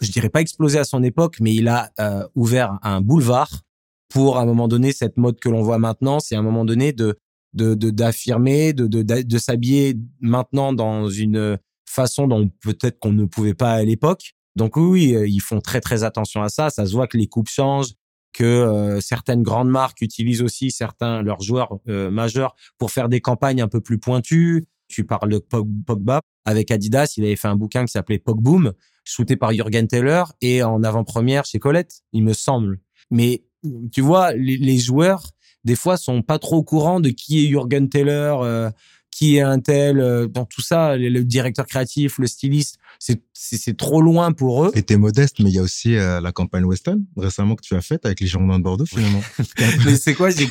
je 0.00 0.10
dirais 0.10 0.30
pas 0.30 0.40
explosé 0.40 0.78
à 0.78 0.84
son 0.84 1.02
époque, 1.02 1.38
mais 1.40 1.54
il 1.54 1.68
a 1.68 1.90
euh, 2.00 2.26
ouvert 2.34 2.78
un 2.82 3.00
boulevard 3.00 3.62
pour 4.08 4.38
à 4.38 4.42
un 4.42 4.46
moment 4.46 4.68
donné 4.68 4.92
cette 4.92 5.16
mode 5.16 5.38
que 5.40 5.48
l'on 5.48 5.62
voit 5.62 5.78
maintenant. 5.78 6.20
C'est 6.20 6.36
à 6.36 6.38
un 6.38 6.42
moment 6.42 6.64
donné 6.64 6.92
de 6.92 7.18
de 7.54 7.74
d'affirmer, 7.74 8.72
de 8.72 8.86
de, 8.86 9.02
de, 9.02 9.38
s'habiller 9.38 9.96
maintenant 10.20 10.72
dans 10.72 11.08
une 11.08 11.58
façon 11.86 12.26
dont 12.26 12.50
peut-être 12.60 12.98
qu'on 12.98 13.12
ne 13.12 13.24
pouvait 13.24 13.54
pas 13.54 13.72
à 13.72 13.82
l'époque. 13.82 14.34
Donc 14.56 14.76
oui, 14.76 15.14
euh, 15.14 15.26
ils 15.26 15.40
font 15.40 15.60
très 15.60 15.80
très 15.80 16.04
attention 16.04 16.42
à 16.42 16.48
ça. 16.48 16.70
Ça 16.70 16.86
se 16.86 16.92
voit 16.92 17.06
que 17.06 17.16
les 17.16 17.26
coupes 17.26 17.48
changent, 17.48 17.94
que 18.32 18.44
euh, 18.44 19.00
certaines 19.00 19.42
grandes 19.42 19.70
marques 19.70 20.02
utilisent 20.02 20.42
aussi 20.42 20.70
certains 20.70 21.22
leurs 21.22 21.40
joueurs 21.40 21.78
majeurs 21.86 22.54
pour 22.78 22.90
faire 22.90 23.08
des 23.08 23.20
campagnes 23.20 23.62
un 23.62 23.68
peu 23.68 23.80
plus 23.80 23.98
pointues. 23.98 24.66
Tu 24.88 25.04
parles 25.04 25.30
de 25.30 25.38
Pogba 25.38 26.20
avec 26.44 26.70
Adidas, 26.70 27.14
il 27.18 27.24
avait 27.24 27.36
fait 27.36 27.48
un 27.48 27.56
bouquin 27.56 27.84
qui 27.84 27.92
s'appelait 27.92 28.18
Pogboom 28.18 28.72
shooté 29.08 29.36
par 29.36 29.52
Jürgen 29.52 29.86
Teller 29.88 30.24
et 30.40 30.62
en 30.62 30.82
avant-première 30.82 31.44
chez 31.46 31.58
Colette, 31.58 32.02
il 32.12 32.22
me 32.22 32.34
semble. 32.34 32.80
Mais 33.10 33.44
tu 33.90 34.02
vois, 34.02 34.32
les, 34.34 34.78
joueurs, 34.78 35.30
des 35.68 35.76
fois, 35.76 35.98
sont 35.98 36.22
pas 36.22 36.38
trop 36.38 36.56
au 36.56 36.62
courant 36.62 36.98
de 36.98 37.10
qui 37.10 37.44
est 37.44 37.48
Jürgen 37.48 37.90
Teller, 37.90 38.36
euh, 38.40 38.70
qui 39.10 39.36
est 39.36 39.42
un 39.42 39.60
tel, 39.60 40.00
euh, 40.00 40.26
dans 40.26 40.46
tout 40.46 40.62
ça, 40.62 40.96
le, 40.96 41.22
directeur 41.24 41.66
créatif, 41.66 42.16
le 42.18 42.26
styliste, 42.26 42.78
c'est 42.98 43.76
trop 43.76 44.00
loin 44.00 44.32
pour 44.32 44.64
eux. 44.64 44.70
Et 44.74 44.82
t'es 44.82 44.96
modeste, 44.96 45.40
mais 45.40 45.50
il 45.50 45.56
y 45.56 45.58
a 45.58 45.62
aussi 45.62 45.94
euh, 45.94 46.22
la 46.22 46.32
campagne 46.32 46.64
Weston 46.64 47.04
récemment 47.18 47.54
que 47.54 47.60
tu 47.60 47.74
as 47.74 47.82
faite 47.82 48.06
avec 48.06 48.20
les 48.20 48.26
Girondins 48.26 48.58
de 48.58 48.64
Bordeaux 48.64 48.86
finalement. 48.86 49.20
mais 49.84 49.96
c'est 49.96 50.14
quoi 50.14 50.30
J'ai 50.30 50.48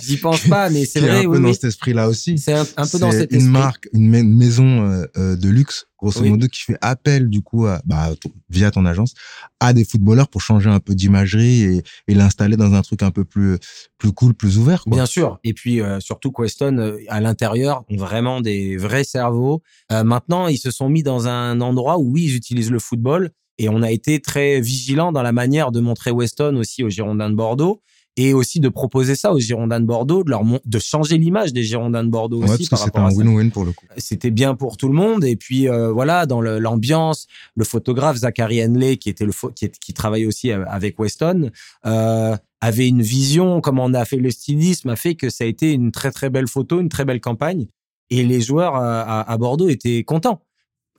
j'y 0.00 0.16
pense 0.16 0.40
pas, 0.48 0.70
mais 0.70 0.86
c'est 0.86 0.98
vrai. 0.98 1.24
Un 1.24 1.30
peu 1.30 1.38
dans 1.38 1.52
cet 1.52 1.64
esprit-là 1.64 2.08
aussi. 2.08 2.36
C'est 2.36 2.52
un, 2.52 2.64
peu 2.64 2.98
dans 2.98 3.12
cet 3.12 3.32
esprit. 3.32 3.46
Une 3.46 3.52
marque, 3.52 3.88
une 3.92 4.10
maison 4.10 5.06
de 5.14 5.48
luxe 5.48 5.86
grosso 6.10 6.24
modo, 6.24 6.48
qui 6.48 6.60
fait 6.60 6.78
appel 6.80 7.28
du 7.28 7.42
coup 7.42 7.66
à, 7.66 7.80
bah, 7.84 8.10
via 8.48 8.70
ton 8.70 8.84
agence 8.86 9.14
à 9.60 9.72
des 9.72 9.84
footballeurs 9.84 10.28
pour 10.28 10.40
changer 10.40 10.70
un 10.70 10.80
peu 10.80 10.94
d'imagerie 10.94 11.62
et, 11.62 11.82
et 12.08 12.14
l'installer 12.14 12.56
dans 12.56 12.74
un 12.74 12.82
truc 12.82 13.02
un 13.02 13.10
peu 13.10 13.24
plus 13.24 13.58
plus 13.98 14.12
cool, 14.12 14.34
plus 14.34 14.58
ouvert. 14.58 14.84
Quoi. 14.84 14.96
Bien 14.96 15.06
sûr. 15.06 15.38
Et 15.44 15.54
puis 15.54 15.80
euh, 15.80 16.00
surtout 16.00 16.30
Queston 16.30 16.78
euh, 16.78 16.98
à 17.08 17.20
l'intérieur 17.20 17.84
ont 17.88 17.96
vraiment 17.96 18.40
des 18.40 18.76
vrais 18.76 19.04
cerveaux. 19.04 19.62
Euh, 19.92 20.04
maintenant, 20.04 20.48
ils 20.48 20.58
se 20.58 20.70
sont 20.70 20.88
mis 20.88 21.02
dans 21.02 21.28
un 21.28 21.60
endroit 21.60 21.98
où 21.98 22.12
oui, 22.12 22.24
ils 22.24 22.36
utilisent 22.36 22.70
le 22.70 22.78
football 22.78 23.30
et 23.58 23.68
on 23.68 23.82
a 23.82 23.90
été 23.90 24.20
très 24.20 24.60
vigilant 24.60 25.12
dans 25.12 25.22
la 25.22 25.32
manière 25.32 25.72
de 25.72 25.80
montrer 25.80 26.10
Weston 26.10 26.56
aussi 26.56 26.84
aux 26.84 26.90
Girondins 26.90 27.30
de 27.30 27.34
Bordeaux 27.34 27.80
et 28.16 28.32
aussi 28.32 28.60
de 28.60 28.68
proposer 28.68 29.14
ça 29.14 29.32
aux 29.32 29.38
Girondins 29.38 29.80
de 29.80 29.84
Bordeaux, 29.84 30.24
de 30.24 30.30
leur 30.30 30.42
de 30.42 30.78
changer 30.78 31.18
l'image 31.18 31.52
des 31.52 31.62
Girondins 31.62 32.04
de 32.04 32.08
Bordeaux 32.08 32.42
ouais, 32.42 32.50
aussi. 32.50 32.68
Parce 32.68 32.90
que 32.90 32.98
un 32.98 33.10
win-win 33.10 33.50
pour 33.50 33.64
le 33.64 33.72
coup. 33.72 33.84
C'était 33.98 34.30
bien 34.30 34.54
pour 34.54 34.76
tout 34.76 34.88
le 34.88 34.94
monde 34.94 35.24
et 35.24 35.36
puis 35.36 35.68
euh, 35.68 35.92
voilà 35.92 36.26
dans 36.26 36.40
l'ambiance, 36.40 37.26
le, 37.54 37.64
photographe 37.64 38.18
Zachary 38.18 38.64
Henley 38.64 38.96
qui 38.96 39.10
était 39.10 39.26
le 39.26 39.32
qui, 39.54 39.70
qui 39.70 39.92
travaillait 39.92 40.26
aussi 40.26 40.50
avec 40.50 40.98
Weston 40.98 41.50
euh, 41.84 42.36
avait 42.60 42.88
une 42.88 43.02
vision 43.02 43.60
comme 43.60 43.78
on 43.78 43.92
a 43.92 44.04
fait 44.04 44.16
le 44.16 44.30
stylisme 44.30 44.88
a 44.88 44.96
fait 44.96 45.14
que 45.14 45.28
ça 45.28 45.44
a 45.44 45.46
été 45.46 45.72
une 45.72 45.92
très 45.92 46.10
très 46.10 46.30
belle 46.30 46.48
photo, 46.48 46.80
une 46.80 46.88
très 46.88 47.04
belle 47.04 47.20
campagne 47.20 47.66
et 48.08 48.22
les 48.22 48.40
joueurs 48.40 48.76
à, 48.76 49.30
à 49.30 49.36
Bordeaux 49.36 49.68
étaient 49.68 50.04
contents. 50.04 50.40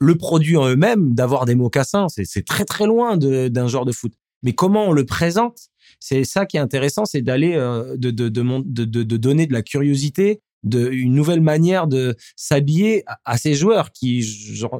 Le 0.00 0.14
produit 0.14 0.56
en 0.56 0.68
eux-mêmes 0.68 1.14
d'avoir 1.14 1.44
des 1.44 1.56
mocassins, 1.56 2.06
c'est 2.08 2.44
très 2.44 2.64
très 2.64 2.86
loin 2.86 3.16
d'un 3.16 3.66
genre 3.66 3.84
de 3.84 3.92
foot. 3.92 4.12
Mais 4.42 4.52
comment 4.52 4.84
on 4.84 4.92
le 4.92 5.04
présente 5.04 5.70
c'est 6.00 6.24
ça 6.24 6.46
qui 6.46 6.56
est 6.56 6.60
intéressant, 6.60 7.04
c'est 7.04 7.22
d'aller 7.22 7.54
euh, 7.54 7.96
de, 7.96 8.10
de, 8.10 9.16
donner 9.16 9.46
de 9.46 9.52
la 9.52 9.62
curiosité, 9.62 10.40
de 10.64 10.90
une 10.90 11.14
nouvelle 11.14 11.40
manière 11.40 11.86
de 11.86 12.16
s'habiller 12.36 13.04
à, 13.24 13.38
ces 13.38 13.54
joueurs 13.54 13.92
qui 13.92 14.22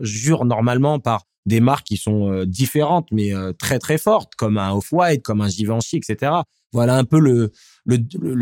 jurent 0.03 0.45
normalement 0.45 0.99
par 0.99 1.25
des 1.47 1.61
marques 1.61 1.87
qui 1.87 1.97
sont 1.97 2.31
euh, 2.31 2.45
différentes 2.45 3.09
mais 3.11 3.35
euh, 3.35 3.53
très 3.53 3.79
très 3.79 3.97
fortes, 3.97 4.35
comme 4.37 4.59
un 4.59 4.73
Off-White, 4.73 5.23
comme 5.23 5.41
un 5.41 5.49
Givenchy, 5.49 5.97
etc. 5.97 6.33
Voilà 6.73 6.97
un 6.97 7.05
peu 7.05 7.19
le 7.19 7.51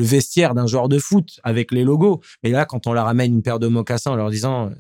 vestiaire 0.03 0.55
d'un 0.55 0.67
joueur 0.67 0.89
de 0.89 0.99
foot 0.99 1.39
avec 1.45 1.71
les 1.71 1.85
logos. 1.85 2.21
Mais 2.43 2.51
là, 2.51 2.65
quand 2.65 2.89
on 2.89 2.93
leur 2.93 3.07
amène 3.07 3.33
une 3.33 3.43
paire 3.43 3.61
de 3.61 3.69
mocassins 3.69 4.11
en 4.11 4.17
leur 4.17 4.31
disant 4.31 4.73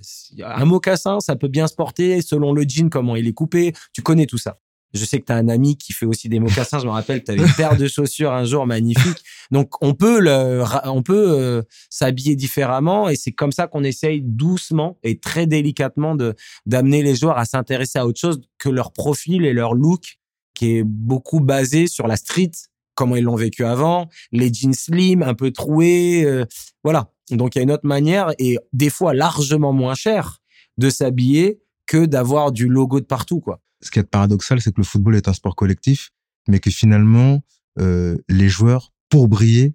un 0.43 0.65
mocassin, 0.65 1.21
ça 1.21 1.37
peut 1.37 1.47
bien 1.47 1.69
se 1.69 1.77
porter 1.77 2.23
selon 2.23 2.53
le 2.53 2.65
jean, 2.67 2.91
comment 2.91 3.15
il 3.15 3.29
est 3.29 3.33
coupé, 3.33 3.73
tu 3.93 4.03
connais 4.03 4.27
tout 4.27 4.39
ça. 4.39 4.59
Je 4.95 5.05
sais 5.05 5.21
que 5.21 5.27
tu 5.27 5.33
as 5.33 5.37
un 5.37 5.49
ami 5.49 5.77
qui 5.77 5.93
fait 5.93 6.07
aussi 6.07 6.29
des 6.29 6.41
mocassins. 6.41 6.79
Je 6.79 6.87
me 6.87 6.91
rappelle, 6.91 7.23
tu 7.23 7.31
avais 7.31 7.43
une 7.43 7.53
paire 7.53 7.77
de 7.77 7.87
chaussures 7.87 8.33
un 8.33 8.45
jour 8.45 8.67
magnifique. 8.67 9.19
Donc, 9.51 9.75
on 9.83 9.95
peut 9.95 10.21
le, 10.21 10.65
on 10.85 11.03
peut 11.03 11.31
euh, 11.31 11.63
s'habiller 11.91 12.37
différemment 12.37 13.09
et 13.09 13.17
c'est 13.17 13.33
comme 13.33 13.53
ça 13.53 13.67
qu'on 13.67 13.85
essaye 13.85 14.23
doucement 14.23 14.99
et 15.03 15.19
très 15.19 15.47
délicatement 15.47 16.15
de 16.15 16.35
d'amener 16.65 17.03
les 17.03 17.15
joueurs 17.15 17.39
à 17.39 17.45
s'intéresser 17.45 17.99
à 17.99 18.07
autre 18.07 18.21
chose 18.21 18.41
que 18.59 18.69
leur 18.69 18.93
profil 18.93 19.45
et 19.45 19.53
leur 19.53 19.75
look 19.75 20.19
qui 20.55 20.79
est 20.79 20.85
beaucoup 20.85 21.41
basé 21.41 21.87
sur 21.87 22.07
la 22.07 22.17
street, 22.17 22.53
comment 22.95 23.15
ils 23.15 23.25
l'ont 23.25 23.37
vécu 23.37 23.65
avant, 23.65 24.09
les 24.33 24.53
jeans 24.53 24.73
slim, 24.73 25.23
un 25.23 25.35
peu 25.35 25.51
troués, 25.51 26.25
euh, 26.25 26.45
voilà. 26.83 27.13
Donc, 27.31 27.55
il 27.55 27.59
y 27.59 27.61
a 27.61 27.63
une 27.63 27.73
autre 27.73 27.87
manière 27.87 28.33
et 28.39 28.57
des 28.73 28.89
fois 28.89 29.13
largement 29.13 29.73
moins 29.73 29.95
cher 29.95 30.39
de 30.79 30.91
s'habiller 30.91 31.61
que 31.87 32.07
d'avoir 32.07 32.53
du 32.53 32.69
logo 32.69 33.01
de 33.01 33.05
partout, 33.05 33.41
quoi 33.41 33.61
ce 33.81 33.91
qui 33.91 33.99
est 33.99 34.05
paradoxal, 34.05 34.61
c'est 34.61 34.73
que 34.73 34.81
le 34.81 34.85
football 34.85 35.17
est 35.17 35.29
un 35.29 35.33
sport 35.33 35.55
collectif, 35.55 36.11
mais 36.49 36.61
que 36.61 36.71
finalement, 36.71 37.43
euh, 37.79 38.17
les 38.29 38.49
joueurs, 38.49 38.93
pour 39.09 39.29
briller, 39.29 39.75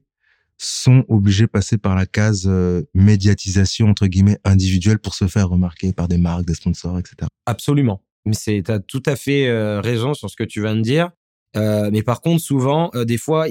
sont 0.57 1.05
obligés 1.07 1.45
de 1.45 1.49
passer 1.49 1.77
par 1.77 1.95
la 1.95 2.05
case 2.05 2.45
euh, 2.47 2.83
médiatisation, 2.93 3.87
entre 3.87 4.07
guillemets, 4.07 4.37
individuelle 4.43 4.99
pour 4.99 5.15
se 5.15 5.27
faire 5.27 5.49
remarquer 5.49 5.93
par 5.93 6.07
des 6.07 6.17
marques, 6.17 6.45
des 6.45 6.53
sponsors, 6.53 6.99
etc. 6.99 7.27
Absolument. 7.45 8.03
Mais 8.25 8.33
c'est, 8.33 8.69
as 8.69 8.79
tout 8.79 9.01
à 9.05 9.15
fait 9.15 9.47
euh, 9.47 9.81
raison 9.81 10.13
sur 10.13 10.29
ce 10.29 10.35
que 10.35 10.43
tu 10.43 10.61
viens 10.61 10.75
de 10.75 10.81
dire. 10.81 11.11
Mais 11.55 12.01
par 12.01 12.21
contre, 12.21 12.41
souvent, 12.41 12.91
des 12.93 13.17
fois, 13.17 13.47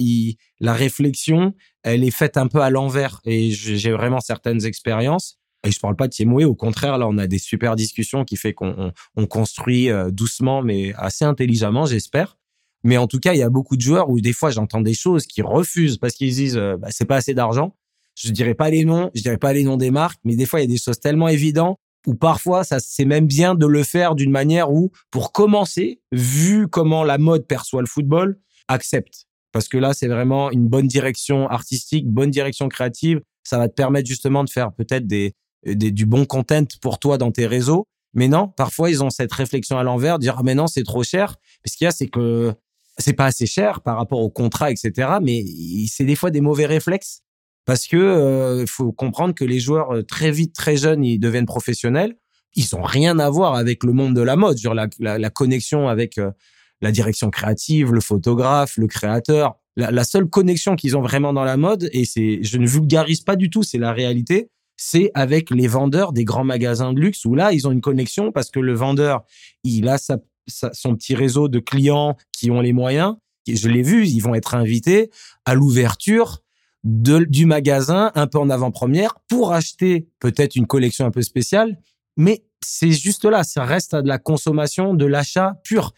la 0.58 0.72
réflexion, 0.72 1.54
elle 1.82 2.02
est 2.02 2.10
faite 2.10 2.38
un 2.38 2.46
peu 2.46 2.62
à 2.62 2.70
l'envers. 2.70 3.20
Et 3.26 3.50
j'ai 3.50 3.90
vraiment 3.90 4.20
certaines 4.20 4.64
expériences 4.64 5.39
et 5.64 5.70
je 5.70 5.78
parle 5.78 5.96
pas 5.96 6.08
de 6.08 6.12
Tiemoué, 6.12 6.44
au 6.44 6.54
contraire, 6.54 6.96
là, 6.96 7.06
on 7.06 7.18
a 7.18 7.26
des 7.26 7.38
super 7.38 7.76
discussions 7.76 8.24
qui 8.24 8.36
fait 8.36 8.54
qu'on 8.54 8.92
on, 9.16 9.26
construit 9.26 9.90
euh, 9.90 10.10
doucement, 10.10 10.62
mais 10.62 10.94
assez 10.96 11.24
intelligemment, 11.24 11.84
j'espère. 11.84 12.38
Mais 12.82 12.96
en 12.96 13.06
tout 13.06 13.18
cas, 13.18 13.34
il 13.34 13.38
y 13.38 13.42
a 13.42 13.50
beaucoup 13.50 13.76
de 13.76 13.82
joueurs 13.82 14.08
où 14.08 14.20
des 14.20 14.32
fois, 14.32 14.50
j'entends 14.50 14.80
des 14.80 14.94
choses 14.94 15.26
qui 15.26 15.42
refusent 15.42 15.98
parce 15.98 16.14
qu'ils 16.14 16.34
disent 16.34 16.56
euh, 16.56 16.78
bah, 16.78 16.88
c'est 16.90 17.04
pas 17.04 17.16
assez 17.16 17.34
d'argent. 17.34 17.76
Je 18.14 18.30
dirais 18.30 18.54
pas 18.54 18.70
les 18.70 18.84
noms, 18.84 19.10
je 19.14 19.20
dirais 19.20 19.36
pas 19.36 19.52
les 19.52 19.64
noms 19.64 19.76
des 19.76 19.90
marques, 19.90 20.18
mais 20.24 20.34
des 20.34 20.46
fois, 20.46 20.60
il 20.60 20.62
y 20.62 20.66
a 20.66 20.72
des 20.72 20.80
choses 20.80 20.98
tellement 20.98 21.28
évidentes 21.28 21.78
où 22.06 22.14
parfois, 22.14 22.64
ça 22.64 22.80
c'est 22.80 23.04
même 23.04 23.26
bien 23.26 23.54
de 23.54 23.66
le 23.66 23.82
faire 23.82 24.14
d'une 24.14 24.30
manière 24.30 24.72
où, 24.72 24.90
pour 25.10 25.32
commencer, 25.32 26.00
vu 26.10 26.68
comment 26.68 27.04
la 27.04 27.18
mode 27.18 27.46
perçoit 27.46 27.82
le 27.82 27.86
football, 27.86 28.40
accepte. 28.68 29.26
Parce 29.52 29.68
que 29.68 29.76
là, 29.76 29.92
c'est 29.92 30.08
vraiment 30.08 30.50
une 30.50 30.66
bonne 30.68 30.86
direction 30.86 31.48
artistique, 31.48 32.08
bonne 32.08 32.30
direction 32.30 32.68
créative. 32.68 33.20
Ça 33.42 33.58
va 33.58 33.68
te 33.68 33.74
permettre 33.74 34.08
justement 34.08 34.44
de 34.44 34.50
faire 34.50 34.72
peut-être 34.72 35.06
des, 35.06 35.34
du 35.64 36.06
bon 36.06 36.24
content 36.24 36.64
pour 36.80 36.98
toi 36.98 37.18
dans 37.18 37.32
tes 37.32 37.46
réseaux. 37.46 37.86
Mais 38.14 38.28
non, 38.28 38.48
parfois 38.48 38.90
ils 38.90 39.04
ont 39.04 39.10
cette 39.10 39.32
réflexion 39.32 39.78
à 39.78 39.82
l'envers, 39.82 40.18
dire 40.18 40.36
ah 40.38 40.42
mais 40.44 40.54
non 40.54 40.66
c'est 40.66 40.82
trop 40.82 41.04
cher. 41.04 41.36
Ce 41.64 41.76
qu'il 41.76 41.84
y 41.84 41.88
a 41.88 41.92
c'est 41.92 42.08
que 42.08 42.52
c'est 42.98 43.12
pas 43.12 43.26
assez 43.26 43.46
cher 43.46 43.80
par 43.82 43.96
rapport 43.96 44.20
au 44.20 44.30
contrat 44.30 44.70
etc. 44.70 45.18
Mais 45.22 45.44
c'est 45.88 46.04
des 46.04 46.16
fois 46.16 46.30
des 46.30 46.40
mauvais 46.40 46.66
réflexes 46.66 47.22
Parce 47.66 47.86
que 47.86 47.96
euh, 47.96 48.66
faut 48.66 48.92
comprendre 48.92 49.34
que 49.34 49.44
les 49.44 49.60
joueurs 49.60 49.94
euh, 49.94 50.02
très 50.02 50.32
vite, 50.32 50.54
très 50.54 50.76
jeunes, 50.76 51.04
ils 51.04 51.18
deviennent 51.18 51.46
professionnels. 51.46 52.16
Ils 52.56 52.74
ont 52.74 52.82
rien 52.82 53.20
à 53.20 53.30
voir 53.30 53.54
avec 53.54 53.84
le 53.84 53.92
monde 53.92 54.14
de 54.14 54.22
la 54.22 54.34
mode, 54.34 54.58
genre 54.58 54.74
la, 54.74 54.88
la, 54.98 55.18
la 55.18 55.30
connexion 55.30 55.88
avec 55.88 56.18
euh, 56.18 56.32
la 56.80 56.90
direction 56.90 57.30
créative, 57.30 57.92
le 57.92 58.00
photographe, 58.00 58.76
le 58.76 58.88
créateur. 58.88 59.54
La, 59.76 59.92
la 59.92 60.02
seule 60.02 60.26
connexion 60.26 60.74
qu'ils 60.74 60.96
ont 60.96 61.02
vraiment 61.02 61.32
dans 61.32 61.44
la 61.44 61.56
mode, 61.56 61.88
et 61.92 62.04
c'est, 62.04 62.42
je 62.42 62.58
ne 62.58 62.66
vulgarise 62.66 63.20
pas 63.20 63.36
du 63.36 63.50
tout, 63.50 63.62
c'est 63.62 63.78
la 63.78 63.92
réalité, 63.92 64.50
c'est 64.82 65.10
avec 65.12 65.50
les 65.50 65.66
vendeurs 65.66 66.14
des 66.14 66.24
grands 66.24 66.42
magasins 66.42 66.94
de 66.94 67.00
luxe 67.00 67.26
où 67.26 67.34
là, 67.34 67.52
ils 67.52 67.68
ont 67.68 67.70
une 67.70 67.82
connexion 67.82 68.32
parce 68.32 68.50
que 68.50 68.60
le 68.60 68.72
vendeur, 68.72 69.26
il 69.62 69.86
a 69.88 69.98
sa, 69.98 70.16
son 70.46 70.96
petit 70.96 71.14
réseau 71.14 71.48
de 71.48 71.58
clients 71.58 72.16
qui 72.32 72.50
ont 72.50 72.62
les 72.62 72.72
moyens. 72.72 73.16
Je 73.46 73.68
l'ai 73.68 73.82
vu, 73.82 74.06
ils 74.06 74.20
vont 74.20 74.34
être 74.34 74.54
invités 74.54 75.10
à 75.44 75.54
l'ouverture 75.54 76.42
du 76.82 77.44
magasin 77.44 78.10
un 78.14 78.26
peu 78.26 78.38
en 78.38 78.48
avant-première 78.48 79.16
pour 79.28 79.52
acheter 79.52 80.08
peut-être 80.18 80.56
une 80.56 80.66
collection 80.66 81.04
un 81.04 81.10
peu 81.10 81.20
spéciale. 81.20 81.78
Mais 82.16 82.42
c'est 82.64 82.90
juste 82.90 83.26
là, 83.26 83.44
ça 83.44 83.64
reste 83.66 83.92
à 83.92 84.00
de 84.00 84.08
la 84.08 84.18
consommation, 84.18 84.94
de 84.94 85.04
l'achat 85.04 85.60
pur 85.62 85.92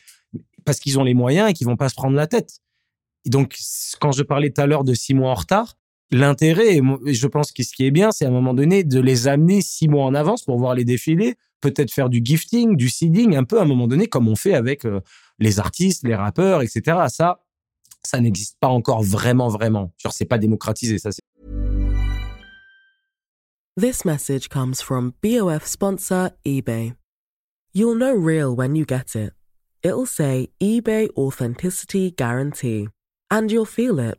parce 0.65 0.81
qu'ils 0.81 0.99
ont 0.99 1.05
les 1.05 1.15
moyens 1.15 1.49
et 1.51 1.53
qu'ils 1.53 1.69
vont 1.69 1.77
pas 1.77 1.89
se 1.89 1.95
prendre 1.95 2.17
la 2.17 2.27
tête. 2.27 2.59
Et 3.27 3.31
donc, 3.31 3.57
quand 4.01 4.11
je 4.11 4.25
parlais 4.25 4.51
tout 4.51 4.61
à 4.61 4.67
l'heure 4.67 4.83
de 4.83 4.93
six 4.93 5.15
mois 5.15 5.31
en 5.31 5.35
retard, 5.35 5.77
l'intérêt, 6.13 6.77
et 6.77 7.15
je 7.15 7.27
pense 7.27 7.53
que 7.53 7.63
ce 7.63 7.73
qui 7.73 7.87
est 7.87 7.91
bien, 7.91 8.13
c'est 8.13 8.27
à 8.27 8.29
un 8.29 8.33
moment 8.33 8.55
donné 8.55 8.85
de 8.85 9.01
les 9.01 9.27
amener 9.27 9.63
six 9.63 9.89
mois 9.89 10.05
en 10.05 10.15
avance 10.15 10.45
pour 10.45 10.59
voir 10.59 10.75
les 10.75 10.85
défilés, 10.85 11.35
peut-être 11.61 11.91
faire 11.91 12.09
du 12.09 12.21
gifting, 12.23 12.77
du 12.77 12.89
seeding, 12.89 13.35
un 13.35 13.45
peu 13.45 13.59
à 13.59 13.63
un 13.63 13.67
moment 13.67 13.89
donné, 13.89 14.07
comme 14.07 14.29
on 14.29 14.37
fait 14.37 14.55
avec 14.55 14.85
euh, 14.85 15.01
les 15.39 15.59
artistes, 15.59 16.07
les 16.07 16.15
rappeurs, 16.15 16.63
etc. 16.63 16.99
Ça, 17.09 17.41
ça 18.05 18.21
n'existe 18.21 18.59
pas 18.61 18.69
encore 18.69 19.03
vraiment, 19.03 19.49
vraiment. 19.49 19.93
Genre, 19.97 20.13
c'est 20.13 20.27
pas 20.27 20.39
démocratisé, 20.39 20.99
ça. 20.99 21.11
This 23.75 24.05
message 24.05 24.49
comes 24.49 24.83
from 24.83 25.15
BOF 25.23 25.67
sponsor 25.67 26.31
eBay. 26.45 26.93
You'll 27.73 27.97
know 27.97 28.15
real 28.15 28.55
when 28.55 28.77
you 28.77 28.85
get 28.85 29.17
it. 29.17 29.33
It'll 29.83 30.05
say 30.05 30.51
eBay 30.61 31.09
Authenticity 31.17 32.11
Guarantee. 32.11 32.89
And 33.31 33.51
you'll 33.51 33.65
feel 33.65 33.99
it. 33.99 34.19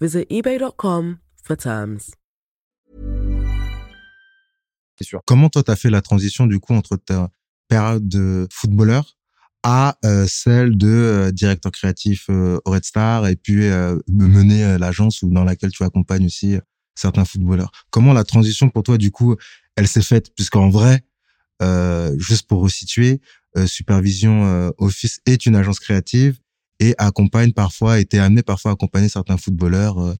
Visit 0.00 0.26
eBay.com 0.30 1.18
for 1.42 1.56
terms. 1.56 2.14
Sûr. 5.02 5.20
Comment 5.26 5.50
toi, 5.50 5.62
tu 5.62 5.70
as 5.70 5.76
fait 5.76 5.90
la 5.90 6.00
transition 6.00 6.46
du 6.46 6.58
coup 6.58 6.74
entre 6.74 6.96
ta 6.96 7.28
période 7.68 8.08
de 8.08 8.46
footballeur 8.50 9.16
à 9.62 9.98
euh, 10.04 10.26
celle 10.28 10.76
de 10.76 10.88
euh, 10.88 11.32
directeur 11.32 11.72
créatif 11.72 12.26
euh, 12.30 12.58
au 12.64 12.70
Red 12.70 12.84
Star 12.84 13.26
et 13.26 13.36
puis 13.36 13.68
mener 14.08 14.78
l'agence 14.78 15.24
dans 15.24 15.44
laquelle 15.44 15.70
tu 15.70 15.82
accompagnes 15.82 16.26
aussi 16.26 16.56
certains 16.94 17.24
footballeurs. 17.24 17.72
Comment 17.90 18.12
la 18.12 18.24
transition 18.24 18.70
pour 18.70 18.82
toi 18.82 18.96
du 18.96 19.10
coup 19.10 19.36
elle 19.76 19.88
s'est 19.88 20.02
faite? 20.02 20.34
Puisqu'en 20.34 20.70
vrai 20.70 21.04
juste 22.18 22.46
pour 22.46 22.62
resituer 22.62 23.20
Supervision 23.66 24.72
Office 24.78 25.20
est 25.26 25.46
une 25.46 25.56
agence 25.56 25.80
créative 25.80 26.38
et 26.80 26.94
accompagne 26.98 27.52
parfois 27.52 27.98
était 27.98 28.18
amené 28.18 28.42
parfois 28.42 28.72
à 28.72 28.74
accompagner 28.74 29.08
certains 29.08 29.36
footballeurs 29.36 30.16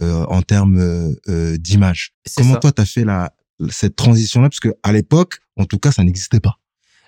en 0.00 0.42
termes 0.42 1.14
d'image. 1.58 2.14
Comment 2.36 2.54
ça. 2.54 2.60
toi 2.60 2.72
tu 2.72 2.82
as 2.82 2.86
fait 2.86 3.04
la 3.04 3.32
cette 3.68 3.96
transition 3.96 4.40
là 4.40 4.48
parce 4.48 4.60
que 4.60 4.74
à 4.82 4.92
l'époque 4.92 5.38
en 5.56 5.66
tout 5.66 5.78
cas 5.78 5.92
ça 5.92 6.02
n'existait 6.02 6.40
pas. 6.40 6.60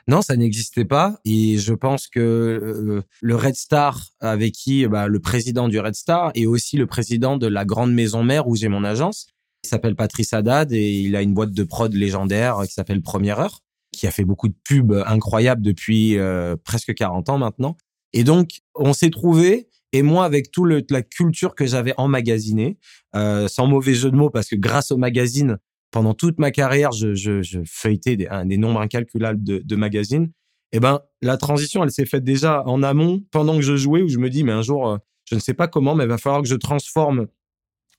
Non, 0.09 0.21
ça 0.21 0.37
n'existait 0.37 0.85
pas. 0.85 1.19
Et 1.25 1.59
je 1.59 1.75
pense 1.75 2.09
que 2.09 2.21
euh, 2.21 3.03
le 3.21 3.37
Red 3.37 3.55
Star, 3.55 4.01
avec 4.21 4.53
qui 4.53 4.87
bah, 4.89 5.07
le 5.07 5.21
président 5.21 5.69
du 5.69 5.79
Red 5.79 5.95
Star 5.95 6.33
et 6.35 6.47
aussi 6.47 6.77
le 6.77 6.87
président 6.87 7.37
de 7.37 7.47
la 7.47 7.65
grande 7.65 7.93
maison 7.93 8.25
mère 8.25 8.49
où 8.49 8.57
j'ai 8.57 8.69
mon 8.69 8.85
agence, 8.85 9.29
il 9.65 9.69
s'appelle 9.69 9.95
Patrice 9.95 10.33
Haddad 10.33 10.73
et 10.73 10.91
il 10.91 11.15
a 11.15 11.23
une 11.23 11.35
boîte 11.35 11.53
de 11.53 11.63
prod 11.63 11.93
légendaire 11.95 12.63
qui 12.67 12.73
s'appelle 12.73 13.01
Première 13.01 13.39
Heure, 13.39 13.61
qui 13.93 14.09
a 14.09 14.11
fait 14.11 14.25
beaucoup 14.25 14.49
de 14.49 14.57
pubs 14.65 15.05
incroyables 15.07 15.63
depuis 15.63 16.19
euh, 16.19 16.57
presque 16.65 16.95
40 16.95 17.29
ans 17.29 17.39
maintenant. 17.39 17.77
Et 18.13 18.25
donc, 18.25 18.61
on 18.75 18.93
s'est 18.93 19.11
trouvé 19.11 19.69
et 19.93 20.03
moi, 20.03 20.25
avec 20.25 20.51
tout 20.51 20.65
la 20.65 21.03
culture 21.03 21.55
que 21.55 21.67
j'avais 21.67 21.93
emmagasinée, 21.99 22.79
euh, 23.15 23.47
sans 23.47 23.67
mauvais 23.67 23.95
jeu 23.95 24.11
de 24.11 24.17
mots, 24.17 24.31
parce 24.31 24.49
que 24.49 24.57
grâce 24.57 24.91
au 24.91 24.97
magazine, 24.97 25.59
pendant 25.91 26.15
toute 26.15 26.39
ma 26.39 26.51
carrière, 26.51 26.93
je, 26.93 27.15
je, 27.15 27.43
je 27.43 27.61
feuilletais 27.67 28.17
des, 28.17 28.27
des 28.47 28.57
nombres 28.57 28.81
incalculables 28.81 29.43
de, 29.43 29.59
de 29.59 29.77
magazines. 29.77 30.33
Et 30.75 30.79
eh 30.79 30.81
ben, 30.81 31.01
la 31.21 31.37
transition, 31.37 31.85
elle 31.85 31.91
s'est 31.91 32.07
faite 32.07 32.25
déjà 32.25 32.63
en 32.67 32.83
amont, 32.83 33.23
pendant 33.31 33.57
que 33.57 33.61
je 33.61 33.77
jouais, 33.77 34.01
où 34.01 34.09
je 34.09 34.17
me 34.17 34.31
dis, 34.31 34.43
mais 34.43 34.53
un 34.53 34.63
jour, 34.63 34.89
euh, 34.89 34.97
je 35.29 35.35
ne 35.35 35.41
sais 35.41 35.53
pas 35.53 35.69
comment, 35.69 35.95
mais 35.95 36.05
il 36.05 36.09
va 36.09 36.17
falloir 36.17 36.41
que 36.41 36.49
je 36.49 36.55
transforme 36.55 37.27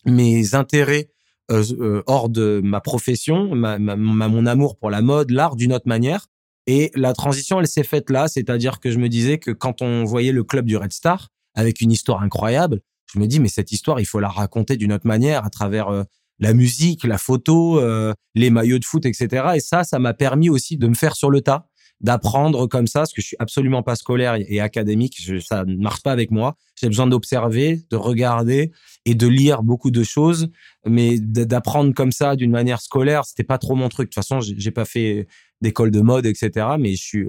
mes 0.05 0.55
intérêts 0.55 1.11
euh, 1.51 1.63
euh, 1.79 2.03
hors 2.07 2.29
de 2.29 2.61
ma 2.63 2.81
profession, 2.81 3.53
ma, 3.53 3.77
ma, 3.77 3.95
mon 3.95 4.45
amour 4.47 4.77
pour 4.77 4.89
la 4.89 5.03
mode, 5.03 5.29
l'art 5.29 5.55
d'une 5.55 5.73
autre 5.73 5.87
manière. 5.87 6.27
Et 6.67 6.91
la 6.95 7.13
transition, 7.13 7.59
elle 7.59 7.67
s'est 7.67 7.83
faite 7.83 8.09
là, 8.09 8.27
c'est-à-dire 8.27 8.79
que 8.79 8.89
je 8.91 8.97
me 8.97 9.09
disais 9.09 9.37
que 9.37 9.51
quand 9.51 9.81
on 9.81 10.03
voyait 10.05 10.31
le 10.31 10.43
club 10.43 10.65
du 10.65 10.77
Red 10.77 10.93
Star 10.93 11.29
avec 11.55 11.81
une 11.81 11.91
histoire 11.91 12.21
incroyable, 12.21 12.81
je 13.13 13.19
me 13.19 13.27
dis 13.27 13.39
mais 13.39 13.49
cette 13.49 13.71
histoire, 13.71 13.99
il 13.99 14.05
faut 14.05 14.19
la 14.19 14.29
raconter 14.29 14.77
d'une 14.77 14.93
autre 14.93 15.05
manière 15.07 15.45
à 15.45 15.49
travers 15.49 15.89
euh, 15.89 16.03
la 16.39 16.53
musique, 16.53 17.03
la 17.03 17.17
photo, 17.17 17.79
euh, 17.79 18.13
les 18.35 18.49
maillots 18.49 18.79
de 18.79 18.85
foot, 18.85 19.05
etc. 19.05 19.53
Et 19.55 19.59
ça, 19.59 19.83
ça 19.83 19.99
m'a 19.99 20.13
permis 20.13 20.49
aussi 20.49 20.77
de 20.77 20.87
me 20.87 20.95
faire 20.95 21.15
sur 21.15 21.29
le 21.29 21.41
tas, 21.41 21.67
d'apprendre 22.01 22.67
comme 22.67 22.87
ça, 22.87 23.01
parce 23.01 23.13
que 23.13 23.21
je 23.21 23.27
suis 23.27 23.37
absolument 23.39 23.83
pas 23.83 23.95
scolaire 23.95 24.35
et 24.37 24.59
académique, 24.59 25.17
je, 25.21 25.39
ça 25.39 25.63
ne 25.63 25.75
marche 25.75 26.01
pas 26.01 26.11
avec 26.11 26.31
moi. 26.31 26.55
J'ai 26.79 26.87
besoin 26.87 27.07
d'observer, 27.07 27.81
de 27.89 27.95
regarder 27.95 28.71
et 29.05 29.15
de 29.15 29.27
lire 29.27 29.63
beaucoup 29.63 29.91
de 29.91 30.03
choses, 30.03 30.49
mais 30.85 31.19
d'apprendre 31.19 31.93
comme 31.93 32.11
ça 32.11 32.35
d'une 32.35 32.51
manière 32.51 32.81
scolaire, 32.81 33.25
c'était 33.25 33.43
pas 33.43 33.57
trop 33.57 33.75
mon 33.75 33.89
truc. 33.89 34.09
De 34.09 34.13
toute 34.13 34.23
façon, 34.23 34.39
j'ai 34.41 34.71
pas 34.71 34.85
fait 34.85 35.27
d'école 35.63 35.89
de 35.89 36.01
mode, 36.01 36.27
etc. 36.27 36.67
Mais 36.77 36.91
je 36.95 37.01
suis 37.01 37.27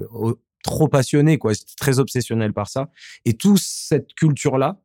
trop 0.63 0.89
passionné, 0.89 1.39
quoi. 1.39 1.53
Très 1.79 1.99
obsessionnel 1.99 2.53
par 2.53 2.69
ça. 2.69 2.91
Et 3.25 3.35
toute 3.35 3.61
cette 3.63 4.13
culture-là, 4.15 4.81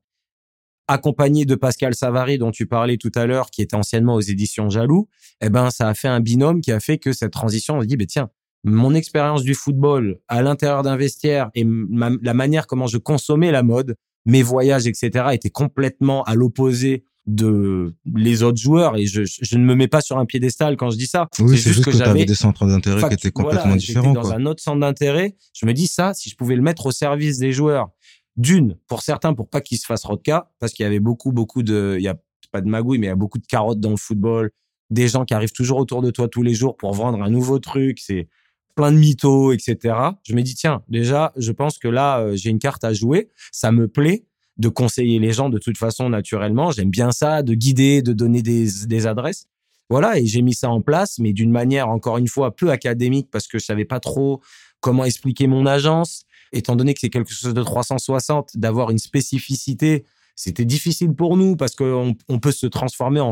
accompagné 0.88 1.46
de 1.46 1.56
Pascal 1.56 1.94
Savary 1.94 2.38
dont 2.38 2.52
tu 2.52 2.66
parlais 2.66 2.98
tout 2.98 3.12
à 3.16 3.26
l'heure, 3.26 3.52
qui 3.52 3.62
était 3.62 3.76
anciennement 3.76 4.16
aux 4.16 4.22
éditions 4.22 4.70
Jaloux, 4.70 5.08
eh 5.42 5.50
ben 5.50 5.70
ça 5.70 5.88
a 5.88 5.94
fait 5.94 6.08
un 6.08 6.20
binôme 6.20 6.62
qui 6.62 6.72
a 6.72 6.80
fait 6.80 6.98
que 6.98 7.14
cette 7.14 7.32
transition, 7.32 7.78
on 7.78 7.82
se 7.82 7.86
dit, 7.86 7.98
ben 7.98 8.08
tiens, 8.08 8.30
mon 8.64 8.94
expérience 8.94 9.44
du 9.44 9.54
football 9.54 10.20
à 10.28 10.42
l'intérieur 10.42 10.84
d'un 10.84 10.98
vestiaire 10.98 11.50
et 11.56 11.66
la 11.66 12.34
manière 12.34 12.68
comment 12.68 12.88
je 12.88 12.98
consommais 12.98 13.52
la 13.52 13.64
mode, 13.64 13.96
mes 14.26 14.42
voyages, 14.42 14.88
etc., 14.88 15.28
étaient 15.32 15.50
complètement 15.50 16.24
à 16.24 16.36
l'opposé 16.36 17.06
de 17.30 17.94
les 18.16 18.42
autres 18.42 18.60
joueurs 18.60 18.98
et 18.98 19.06
je, 19.06 19.22
je, 19.24 19.58
ne 19.58 19.64
me 19.64 19.76
mets 19.76 19.88
pas 19.88 20.02
sur 20.02 20.18
un 20.18 20.26
piédestal 20.26 20.78
quand 20.78 20.90
je 20.90 20.98
dis 20.98 21.06
ça. 21.06 21.28
Oui, 21.40 21.50
c'est 21.50 21.56
juste, 21.56 21.68
juste, 21.68 21.86
que, 21.86 21.92
que 21.92 21.98
j'avais 21.98 22.26
des 22.26 22.36
centres 22.36 22.66
d'intérêt 22.66 23.08
qui 23.08 23.14
étaient 23.14 23.32
complètement 23.32 23.62
voilà, 23.62 23.78
différents. 23.78 24.14
Dans 24.14 24.22
quoi. 24.22 24.34
un 24.34 24.46
autre 24.46 24.64
centre 24.64 24.80
d'intérêt, 24.80 25.36
je 25.54 25.66
me 25.66 25.74
dis 25.74 25.88
ça, 25.88 26.14
si 26.14 26.30
je 26.30 26.36
pouvais 26.36 26.56
le 26.56 26.64
mettre 26.64 26.88
au 26.88 26.92
service 26.92 27.38
des 27.38 27.52
joueurs 27.52 27.90
d'une, 28.36 28.78
pour 28.88 29.04
certains, 29.04 29.34
pour 29.34 29.48
pas 29.48 29.62
qu'ils 29.62 29.78
se 29.78 29.86
fassent 29.86 30.06
rodka, 30.06 30.50
parce 30.60 30.74
qu'il 30.74 30.84
y 30.84 30.88
avait 30.88 31.00
beaucoup, 31.00 31.32
beaucoup 31.32 31.62
de, 31.62 31.96
il 32.00 32.04
y 32.04 32.08
a 32.08 32.16
pas 32.52 32.62
de 32.62 32.68
magouille, 32.68 32.98
mais 32.98 33.08
il 33.08 33.10
y 33.10 33.14
a 33.14 33.16
beaucoup 33.16 33.38
de 33.38 33.46
carottes 33.46 33.80
dans 33.80 33.92
le 33.92 33.98
football, 33.98 34.50
des 34.90 35.08
gens 35.08 35.24
qui 35.24 35.36
arrivent 35.36 35.52
toujours 35.52 35.78
autour 35.78 36.02
de 36.02 36.10
toi 36.10 36.28
tous 36.28 36.42
les 36.42 36.56
jours 36.56 36.78
pour 36.78 36.94
vendre 36.94 37.22
un 37.22 37.30
nouveau 37.30 37.60
truc, 37.60 38.00
c'est 38.00 38.28
plein 38.76 38.92
de 38.92 38.98
mythos, 38.98 39.52
etc. 39.52 39.96
Je 40.24 40.34
me 40.34 40.42
dis, 40.42 40.56
tiens, 40.56 40.84
déjà, 40.88 41.32
je 41.36 41.52
pense 41.52 41.78
que 41.78 41.88
là, 41.88 42.20
euh, 42.20 42.36
j'ai 42.36 42.50
une 42.50 42.60
carte 42.60 42.84
à 42.84 42.94
jouer, 42.94 43.30
ça 43.52 43.72
me 43.72 43.88
plaît 43.88 44.26
de 44.60 44.70
conseiller 44.70 45.20
les 45.20 45.34
gens 45.34 45.50
de 45.50 45.58
toute 45.58 45.78
façon 45.78 46.10
naturellement, 46.10 46.72
j'aime 46.72 46.90
bien 46.90 47.12
ça, 47.12 47.42
de 47.44 47.54
guider, 47.54 48.02
de 48.02 48.14
donner 48.14 48.42
des, 48.42 48.68
des 48.86 49.08
adresses. 49.08 49.48
Voilà, 49.90 50.20
et 50.20 50.26
j'ai 50.28 50.44
mis 50.44 50.54
ça 50.54 50.70
en 50.70 50.82
place, 50.82 51.18
mais 51.18 51.34
d'une 51.34 51.50
manière, 51.50 51.90
encore 51.90 52.20
une 52.20 52.28
fois, 52.28 52.56
peu 52.56 52.70
académique, 52.70 53.30
parce 53.32 53.48
que 53.48 53.58
je 53.58 53.66
savais 53.66 53.86
pas 53.86 54.00
trop 54.00 54.42
comment 54.82 55.04
expliquer 55.04 55.48
mon 55.48 55.66
agence 55.66 56.26
étant 56.52 56.76
donné 56.76 56.94
que 56.94 57.00
c'est 57.00 57.10
quelque 57.10 57.32
chose 57.32 57.54
de 57.54 57.64
360, 57.64 58.58
d'avoir 58.58 58.92
une 58.92 58.98
spécificité, 58.98 60.06
c'était 60.36 60.66
difficile 60.66 61.14
pour 61.14 61.38
nous 61.38 61.56
parce 61.56 61.76
qu'on 61.76 62.16
on 62.28 62.40
peut 62.40 62.52
se 62.52 62.66
transformer 62.66 63.20
en, 63.20 63.32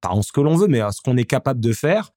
pas 0.00 0.10
en 0.10 0.22
ce 0.22 0.32
que 0.32 0.40
l'on 0.40 0.56
veut, 0.56 0.68
mais 0.68 0.80
à 0.80 0.92
ce 0.92 1.00
qu'on 1.02 1.16
est 1.16 1.24
capable 1.24 1.60
de 1.60 1.72
faire. 1.72 2.10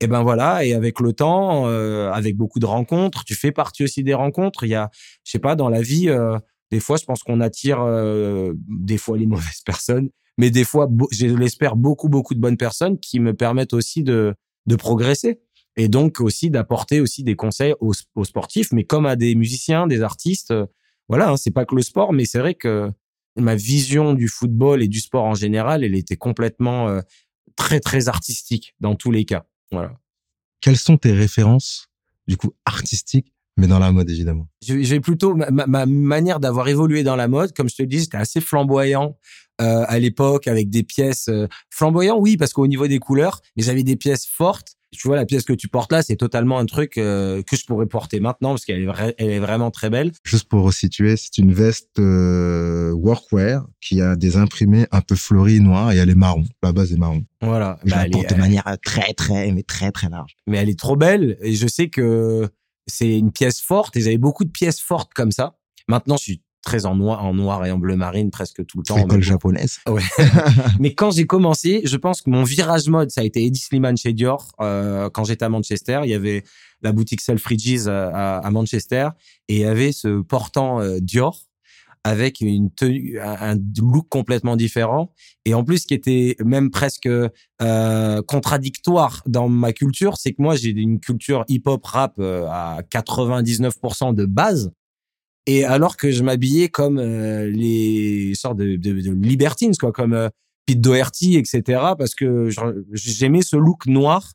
Et 0.00 0.08
ben 0.08 0.22
voilà, 0.22 0.64
et 0.64 0.74
avec 0.74 1.00
le 1.00 1.14
temps, 1.14 1.68
euh, 1.68 2.10
avec 2.12 2.36
beaucoup 2.36 2.58
de 2.58 2.66
rencontres, 2.66 3.24
tu 3.24 3.34
fais 3.34 3.52
partie 3.52 3.84
aussi 3.84 4.02
des 4.02 4.12
rencontres. 4.12 4.64
Il 4.64 4.70
y 4.70 4.74
a, 4.74 4.90
je 5.24 5.30
sais 5.30 5.38
pas, 5.38 5.54
dans 5.54 5.70
la 5.70 5.80
vie, 5.80 6.10
euh, 6.10 6.38
des 6.70 6.80
fois, 6.80 6.96
je 6.96 7.04
pense 7.04 7.22
qu'on 7.22 7.40
attire 7.40 7.80
euh, 7.80 8.52
des 8.68 8.98
fois 8.98 9.16
les 9.16 9.26
mauvaises 9.26 9.62
personnes, 9.64 10.10
mais 10.38 10.50
des 10.50 10.64
fois, 10.64 10.88
je 11.12 11.26
l'espère, 11.26 11.76
beaucoup, 11.76 12.08
beaucoup 12.08 12.34
de 12.34 12.40
bonnes 12.40 12.56
personnes 12.56 12.98
qui 12.98 13.20
me 13.20 13.34
permettent 13.34 13.72
aussi 13.72 14.02
de, 14.02 14.34
de 14.66 14.76
progresser 14.76 15.40
et 15.76 15.88
donc 15.88 16.20
aussi 16.20 16.50
d'apporter 16.50 17.00
aussi 17.00 17.22
des 17.22 17.36
conseils 17.36 17.74
aux, 17.80 17.92
aux, 18.14 18.24
sportifs, 18.24 18.72
mais 18.72 18.84
comme 18.84 19.06
à 19.06 19.16
des 19.16 19.34
musiciens, 19.34 19.86
des 19.86 20.02
artistes. 20.02 20.50
Euh, 20.50 20.66
voilà, 21.08 21.30
hein, 21.30 21.36
c'est 21.36 21.50
pas 21.50 21.64
que 21.64 21.74
le 21.74 21.82
sport, 21.82 22.12
mais 22.12 22.24
c'est 22.24 22.38
vrai 22.38 22.54
que 22.54 22.90
ma 23.36 23.54
vision 23.54 24.14
du 24.14 24.28
football 24.28 24.82
et 24.82 24.88
du 24.88 25.00
sport 25.00 25.24
en 25.24 25.34
général, 25.34 25.84
elle 25.84 25.94
était 25.94 26.16
complètement 26.16 26.88
euh, 26.88 27.00
très 27.54 27.80
très 27.80 28.08
artistique 28.08 28.74
dans 28.80 28.94
tous 28.94 29.10
les 29.10 29.24
cas. 29.24 29.46
Voilà. 29.70 29.98
Quelles 30.60 30.78
sont 30.78 30.96
tes 30.96 31.12
références 31.12 31.88
du 32.26 32.36
coup 32.36 32.54
artistiques 32.64 33.32
mais 33.56 33.66
dans 33.66 33.78
la 33.78 33.92
mode 33.92 34.10
évidemment. 34.10 34.48
J'ai 34.60 35.00
plutôt 35.00 35.34
ma, 35.34 35.50
ma, 35.50 35.86
manière 35.86 36.40
d'avoir 36.40 36.68
évolué 36.68 37.02
dans 37.02 37.16
la 37.16 37.28
mode, 37.28 37.52
comme 37.52 37.68
je 37.68 37.76
te 37.76 37.82
le 37.82 37.88
dis, 37.88 38.00
c'était 38.00 38.16
assez 38.16 38.40
flamboyant 38.40 39.16
euh, 39.60 39.84
à 39.88 39.98
l'époque 39.98 40.48
avec 40.48 40.68
des 40.68 40.82
pièces 40.82 41.28
euh, 41.28 41.46
flamboyantes, 41.70 42.18
oui, 42.20 42.36
parce 42.36 42.52
qu'au 42.52 42.66
niveau 42.66 42.86
des 42.86 42.98
couleurs, 42.98 43.40
mais 43.56 43.62
j'avais 43.62 43.84
des 43.84 43.96
pièces 43.96 44.26
fortes. 44.26 44.74
Tu 44.92 45.08
vois, 45.08 45.16
la 45.16 45.26
pièce 45.26 45.44
que 45.44 45.52
tu 45.52 45.68
portes 45.68 45.92
là, 45.92 46.02
c'est 46.02 46.16
totalement 46.16 46.58
un 46.58 46.64
truc 46.64 46.96
euh, 46.96 47.42
que 47.42 47.56
je 47.56 47.66
pourrais 47.66 47.86
porter 47.86 48.20
maintenant 48.20 48.50
parce 48.50 48.64
qu'elle 48.64 48.82
est, 48.82 49.14
elle 49.18 49.30
est 49.30 49.38
vraiment 49.38 49.70
très 49.70 49.90
belle. 49.90 50.12
Juste 50.24 50.48
pour 50.48 50.62
resituer, 50.62 51.16
c'est 51.16 51.38
une 51.38 51.52
veste 51.52 51.98
euh, 51.98 52.92
workwear 52.92 53.66
qui 53.80 54.00
a 54.00 54.16
des 54.16 54.36
imprimés 54.36 54.86
un 54.92 55.00
peu 55.00 55.16
fleuris 55.16 55.60
noirs 55.60 55.92
et 55.92 55.96
elle 55.96 56.08
est 56.08 56.14
marron. 56.14 56.44
La 56.62 56.72
base 56.72 56.92
est 56.92 56.98
marron. 56.98 57.24
Voilà. 57.42 57.78
Je 57.84 57.90
bah, 57.90 58.04
la 58.04 58.10
porte 58.10 58.30
de 58.30 58.38
manière 58.38 58.76
très, 58.82 59.12
très, 59.12 59.52
mais 59.52 59.64
très, 59.64 59.90
très 59.90 60.08
large. 60.08 60.36
Mais 60.46 60.58
elle 60.58 60.70
est 60.70 60.78
trop 60.78 60.96
belle 60.96 61.36
et 61.42 61.54
je 61.54 61.66
sais 61.66 61.88
que 61.88 62.48
c'est 62.86 63.18
une 63.18 63.32
pièce 63.32 63.60
forte 63.60 63.96
et 63.96 64.00
j'avais 64.00 64.18
beaucoup 64.18 64.44
de 64.44 64.50
pièces 64.50 64.80
fortes 64.80 65.12
comme 65.14 65.32
ça. 65.32 65.56
Maintenant, 65.88 66.16
je 66.16 66.22
suis 66.22 66.42
très 66.62 66.84
en 66.84 66.96
noir, 66.96 67.24
en 67.24 67.32
noir 67.32 67.64
et 67.64 67.70
en 67.70 67.78
bleu 67.78 67.94
marine 67.94 68.30
presque 68.30 68.66
tout 68.66 68.78
le 68.78 68.82
temps. 68.82 68.96
École 68.98 69.22
japonaise. 69.22 69.78
Ouais. 69.88 70.02
mais 70.80 70.94
quand 70.94 71.12
j'ai 71.12 71.26
commencé, 71.26 71.80
je 71.84 71.96
pense 71.96 72.22
que 72.22 72.28
mon 72.28 72.42
virage 72.42 72.88
mode, 72.88 73.10
ça 73.10 73.20
a 73.20 73.24
été 73.24 73.44
Eddie 73.44 73.60
Sliman 73.60 73.96
chez 73.96 74.12
Dior. 74.12 74.52
Euh, 74.60 75.08
quand 75.08 75.24
j'étais 75.24 75.44
à 75.44 75.48
Manchester, 75.48 76.00
il 76.02 76.10
y 76.10 76.14
avait 76.14 76.42
la 76.82 76.92
boutique 76.92 77.20
Selfridges 77.20 77.86
à, 77.86 78.38
à, 78.38 78.50
Manchester 78.50 79.10
et 79.48 79.54
il 79.54 79.60
y 79.60 79.64
avait 79.64 79.92
ce 79.92 80.20
portant 80.22 80.80
euh, 80.80 80.98
Dior 81.00 81.46
avec 82.06 82.40
une 82.40 82.70
tenue, 82.70 83.18
un, 83.20 83.56
look 83.82 84.08
complètement 84.08 84.54
différent 84.54 85.12
et 85.44 85.54
en 85.54 85.64
plus 85.64 85.86
qui 85.86 85.94
était 85.94 86.36
même 86.44 86.70
presque 86.70 87.08
euh, 87.08 88.22
contradictoire 88.22 89.24
dans 89.26 89.48
ma 89.48 89.72
culture, 89.72 90.16
c'est 90.16 90.30
que 90.30 90.40
moi 90.40 90.54
j'ai 90.54 90.70
une 90.70 91.00
culture 91.00 91.44
hip-hop 91.48 91.84
rap 91.84 92.14
euh, 92.20 92.46
à 92.46 92.82
99% 92.92 94.14
de 94.14 94.24
base 94.24 94.70
et 95.46 95.64
alors 95.64 95.96
que 95.96 96.12
je 96.12 96.22
m'habillais 96.22 96.68
comme 96.68 96.98
euh, 96.98 97.50
les 97.50 98.34
sortes 98.36 98.58
de, 98.58 99.12
libertines, 99.12 99.74
quoi, 99.74 99.90
comme 99.90 100.30
Pete 100.64 100.80
Doherty, 100.80 101.36
etc. 101.36 101.62
Parce 101.98 102.14
que 102.14 102.50
j'aimais 102.92 103.42
ce 103.42 103.56
look 103.56 103.86
noir. 103.86 104.30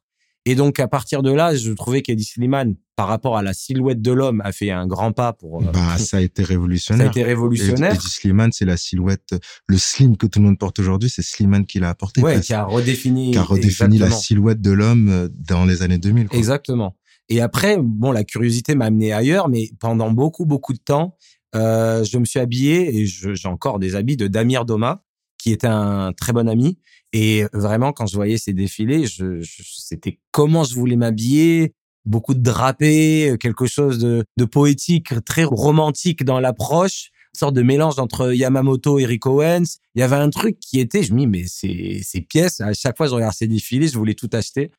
Et 0.45 0.56
donc, 0.56 0.80
à 0.80 0.88
partir 0.88 1.21
de 1.21 1.32
là, 1.32 1.56
je 1.56 1.71
trouvais 1.71 2.01
qu'Eddie 2.01 2.23
Slimane, 2.23 2.75
par 2.95 3.08
rapport 3.08 3.38
à 3.38 3.43
la 3.43 3.54
silhouette 3.54 4.01
de 4.01 4.12
l'homme, 4.12 4.41
a 4.43 4.51
fait 4.51 4.71
un 4.71 4.88
grand 4.88 5.12
pas 5.12 5.34
pour... 5.34 5.62
Euh, 5.62 5.71
bah, 5.71 5.97
ça 5.99 6.17
a 6.17 6.21
été 6.21 6.43
révolutionnaire. 6.43 7.06
Ça 7.06 7.08
a 7.10 7.12
été 7.12 7.23
révolutionnaire. 7.23 7.93
Eddie 7.93 8.10
Slimane, 8.10 8.51
c'est 8.51 8.65
la 8.65 8.77
silhouette, 8.77 9.36
le 9.67 9.77
slim 9.77 10.17
que 10.17 10.25
tout 10.25 10.39
le 10.39 10.45
monde 10.45 10.58
porte 10.58 10.80
aujourd'hui, 10.80 11.10
c'est 11.10 11.21
Slimane 11.21 11.65
qui 11.65 11.80
l'a 11.80 11.89
apporté. 11.89 12.21
Ouais, 12.21 12.41
qui 12.41 12.54
a 12.54 12.63
redéfini... 12.63 13.32
Qui 13.32 13.38
a 13.38 13.43
redéfini 13.43 13.99
la 13.99 14.10
silhouette 14.10 14.62
de 14.62 14.71
l'homme 14.71 15.30
dans 15.32 15.65
les 15.65 15.84
années 15.84 15.99
2000. 15.99 16.27
Quoi. 16.27 16.38
Exactement. 16.39 16.97
Et 17.30 17.39
après, 17.39 17.77
bon, 17.80 18.12
la 18.12 18.23
curiosité 18.23 18.75
m'a 18.75 18.86
amené 18.86 19.13
ailleurs, 19.13 19.47
mais 19.47 19.69
pendant 19.80 20.12
beaucoup, 20.12 20.45
beaucoup 20.45 20.73
de 20.73 20.80
temps, 20.80 21.15
euh, 21.56 22.04
je 22.04 22.17
me 22.17 22.25
suis 22.25 22.39
habillé 22.39 22.97
et 22.97 23.06
j'ai 23.06 23.47
encore 23.47 23.80
des 23.80 23.95
habits 23.95 24.17
de 24.17 24.27
Damir 24.27 24.65
Doma, 24.65 25.04
qui 25.38 25.51
était 25.51 25.67
un 25.67 26.13
très 26.13 26.34
bon 26.34 26.47
ami. 26.47 26.77
Et 27.13 27.45
vraiment, 27.54 27.91
quand 27.91 28.06
je 28.06 28.15
voyais 28.15 28.38
ces 28.38 28.54
défilés, 28.54 29.06
je, 29.06 29.41
je 29.41 29.63
c'était 29.63 30.19
comment 30.32 30.63
je 30.63 30.76
voulais 30.76 30.95
m'habiller, 30.95 31.74
beaucoup 32.06 32.34
de 32.34 32.41
drapés, 32.41 33.36
quelque 33.39 33.67
chose 33.67 34.00
de, 34.00 34.24
de 34.38 34.45
poétique, 34.45 35.13
très 35.26 35.43
romantique 35.43 36.24
dans 36.24 36.39
l'approche, 36.39 37.12
une 37.34 37.39
sorte 37.39 37.56
de 37.56 37.62
mélange 37.62 38.00
entre 38.00 38.34
Yamamoto 38.34 39.00
et 39.00 39.06
Rick 39.06 39.26
Owens. 39.26 39.78
Il 39.95 40.00
y 40.00 40.04
avait 40.04 40.15
un 40.15 40.30
truc 40.30 40.60
qui 40.60 40.80
était, 40.80 41.04
je 41.04 41.13
me 41.13 41.19
dis, 41.19 41.28
mais 41.28 41.45
ces, 41.47 42.02
ces 42.04 42.21
pièces, 42.21 42.62
à 42.62 42.74
chaque 42.74 42.97
fois 42.97 43.06
que 43.06 43.12
je 43.12 43.15
regarde 43.15 43.34
ces 43.34 43.47
défilés, 43.47 43.88
je 43.88 43.97
voulais 43.97 44.15
tout 44.15 44.30
acheter. 44.34 44.71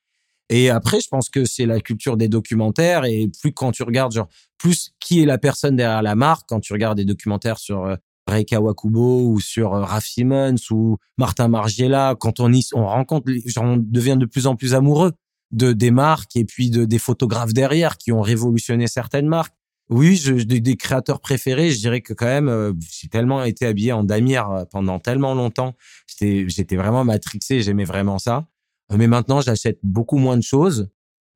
Et 0.49 0.68
après, 0.68 1.01
je 1.01 1.09
pense 1.09 1.31
que 1.31 1.45
c'est 1.47 1.64
la 1.64 1.81
culture 1.81 2.16
des 2.16 2.29
documentaires 2.29 3.05
et 3.07 3.31
plus 3.40 3.53
quand 3.53 3.73
tu 3.73 3.83
regardes, 3.85 4.12
genre, 4.12 4.29
plus 4.59 4.92
qui 5.01 5.23
est 5.23 5.27
la 5.27 5.38
personne 5.38 5.77
derrière 5.77 6.03
la 6.03 6.14
marque, 6.14 6.47
quand 6.49 6.61
tu 6.61 6.73
regardes 6.75 6.99
des 6.99 7.07
documentaires 7.07 7.59
sur 7.59 7.87
euh, 7.87 7.97
Ray 8.26 8.44
Kawakubo 8.44 9.28
ou 9.28 9.40
sur 9.40 9.74
euh, 9.74 9.82
Raph 9.82 10.06
Simmons 10.06 10.56
ou 10.70 10.96
Martin 11.18 11.48
Margiela, 11.48 12.16
quand 12.18 12.40
on 12.40 12.52
y, 12.52 12.66
on 12.74 12.87
rencontre, 12.87 13.30
on 13.58 13.76
devient 13.76 14.16
de 14.18 14.26
plus 14.26 14.46
en 14.46 14.56
plus 14.56 14.74
amoureux 14.74 15.12
de 15.50 15.72
des 15.72 15.90
marques 15.90 16.37
et 16.37 16.44
puis 16.44 16.70
de 16.70 16.85
des 16.85 16.98
photographes 16.98 17.52
derrière 17.52 17.98
qui 17.98 18.11
ont 18.12 18.22
révolutionné 18.22 18.87
certaines 18.87 19.26
marques. 19.26 19.54
Oui, 19.90 20.16
je, 20.16 20.32
des, 20.32 20.76
créateurs 20.76 21.20
préférés, 21.20 21.70
je 21.70 21.78
dirais 21.78 22.00
que 22.00 22.14
quand 22.14 22.26
même, 22.26 22.48
euh, 22.48 22.72
j'ai 22.90 23.08
tellement 23.08 23.44
été 23.44 23.66
habillé 23.66 23.92
en 23.92 24.04
damier 24.04 24.38
euh, 24.38 24.64
pendant 24.70 24.98
tellement 24.98 25.35
longtemps. 25.35 25.74
J'étais, 26.18 26.76
vraiment 26.76 27.04
matrixé, 27.04 27.61
j'aimais 27.61 27.85
vraiment 27.85 28.18
ça. 28.18 28.46
Mais 28.90 29.06
maintenant, 29.06 29.42
j'achète 29.42 29.78
beaucoup 29.82 30.16
moins 30.16 30.38
de 30.38 30.42
choses. 30.42 30.88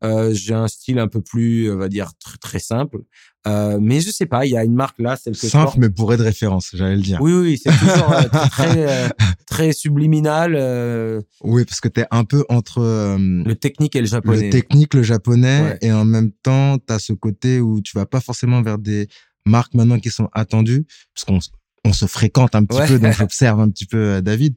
Euh, 0.04 0.34
j'ai 0.34 0.54
un 0.54 0.68
style 0.68 0.98
un 0.98 1.08
peu 1.08 1.22
plus, 1.22 1.70
on 1.72 1.78
va 1.78 1.88
dire, 1.88 2.12
très, 2.22 2.36
très 2.36 2.58
simple. 2.58 2.98
Euh, 3.46 3.78
mais 3.80 4.00
je 4.00 4.10
sais 4.10 4.26
pas, 4.26 4.44
il 4.44 4.52
y 4.52 4.56
a 4.56 4.64
une 4.64 4.74
marque 4.74 4.98
là, 4.98 5.16
celle 5.16 5.36
que 5.36 5.46
simple, 5.46 5.78
mais 5.78 5.88
pour 5.88 6.14
de 6.16 6.22
référence, 6.22 6.70
j'allais 6.74 6.96
le 6.96 7.02
dire. 7.02 7.18
Oui, 7.20 7.32
oui, 7.32 7.60
c'est 7.62 7.70
toujours 7.70 8.12
euh, 8.12 8.22
très, 8.50 9.10
très 9.46 9.72
subliminal. 9.72 11.24
Oui, 11.42 11.64
parce 11.64 11.80
que 11.80 11.88
tu 11.88 12.00
es 12.00 12.06
un 12.10 12.24
peu 12.24 12.44
entre 12.48 12.80
le 12.80 13.54
technique 13.54 13.96
et 13.96 14.00
le 14.00 14.06
japonais. 14.06 14.46
Le 14.46 14.50
technique, 14.50 14.94
le 14.94 15.02
japonais, 15.02 15.78
et 15.80 15.92
en 15.92 16.04
même 16.04 16.32
temps, 16.42 16.78
tu 16.78 16.92
as 16.92 16.98
ce 16.98 17.12
côté 17.12 17.60
où 17.60 17.80
tu 17.80 17.96
vas 17.96 18.06
pas 18.06 18.20
forcément 18.20 18.62
vers 18.62 18.78
des 18.78 19.08
marques 19.46 19.74
maintenant 19.74 19.98
qui 19.98 20.10
sont 20.10 20.28
attendues, 20.32 20.86
parce 21.14 21.24
qu'on 21.24 21.38
on 21.84 21.92
se 21.92 22.06
fréquente 22.06 22.54
un 22.54 22.64
petit 22.64 22.86
peu, 22.86 22.98
donc 22.98 23.12
j'observe 23.18 23.60
un 23.60 23.70
petit 23.70 23.86
peu 23.86 24.20
David. 24.20 24.56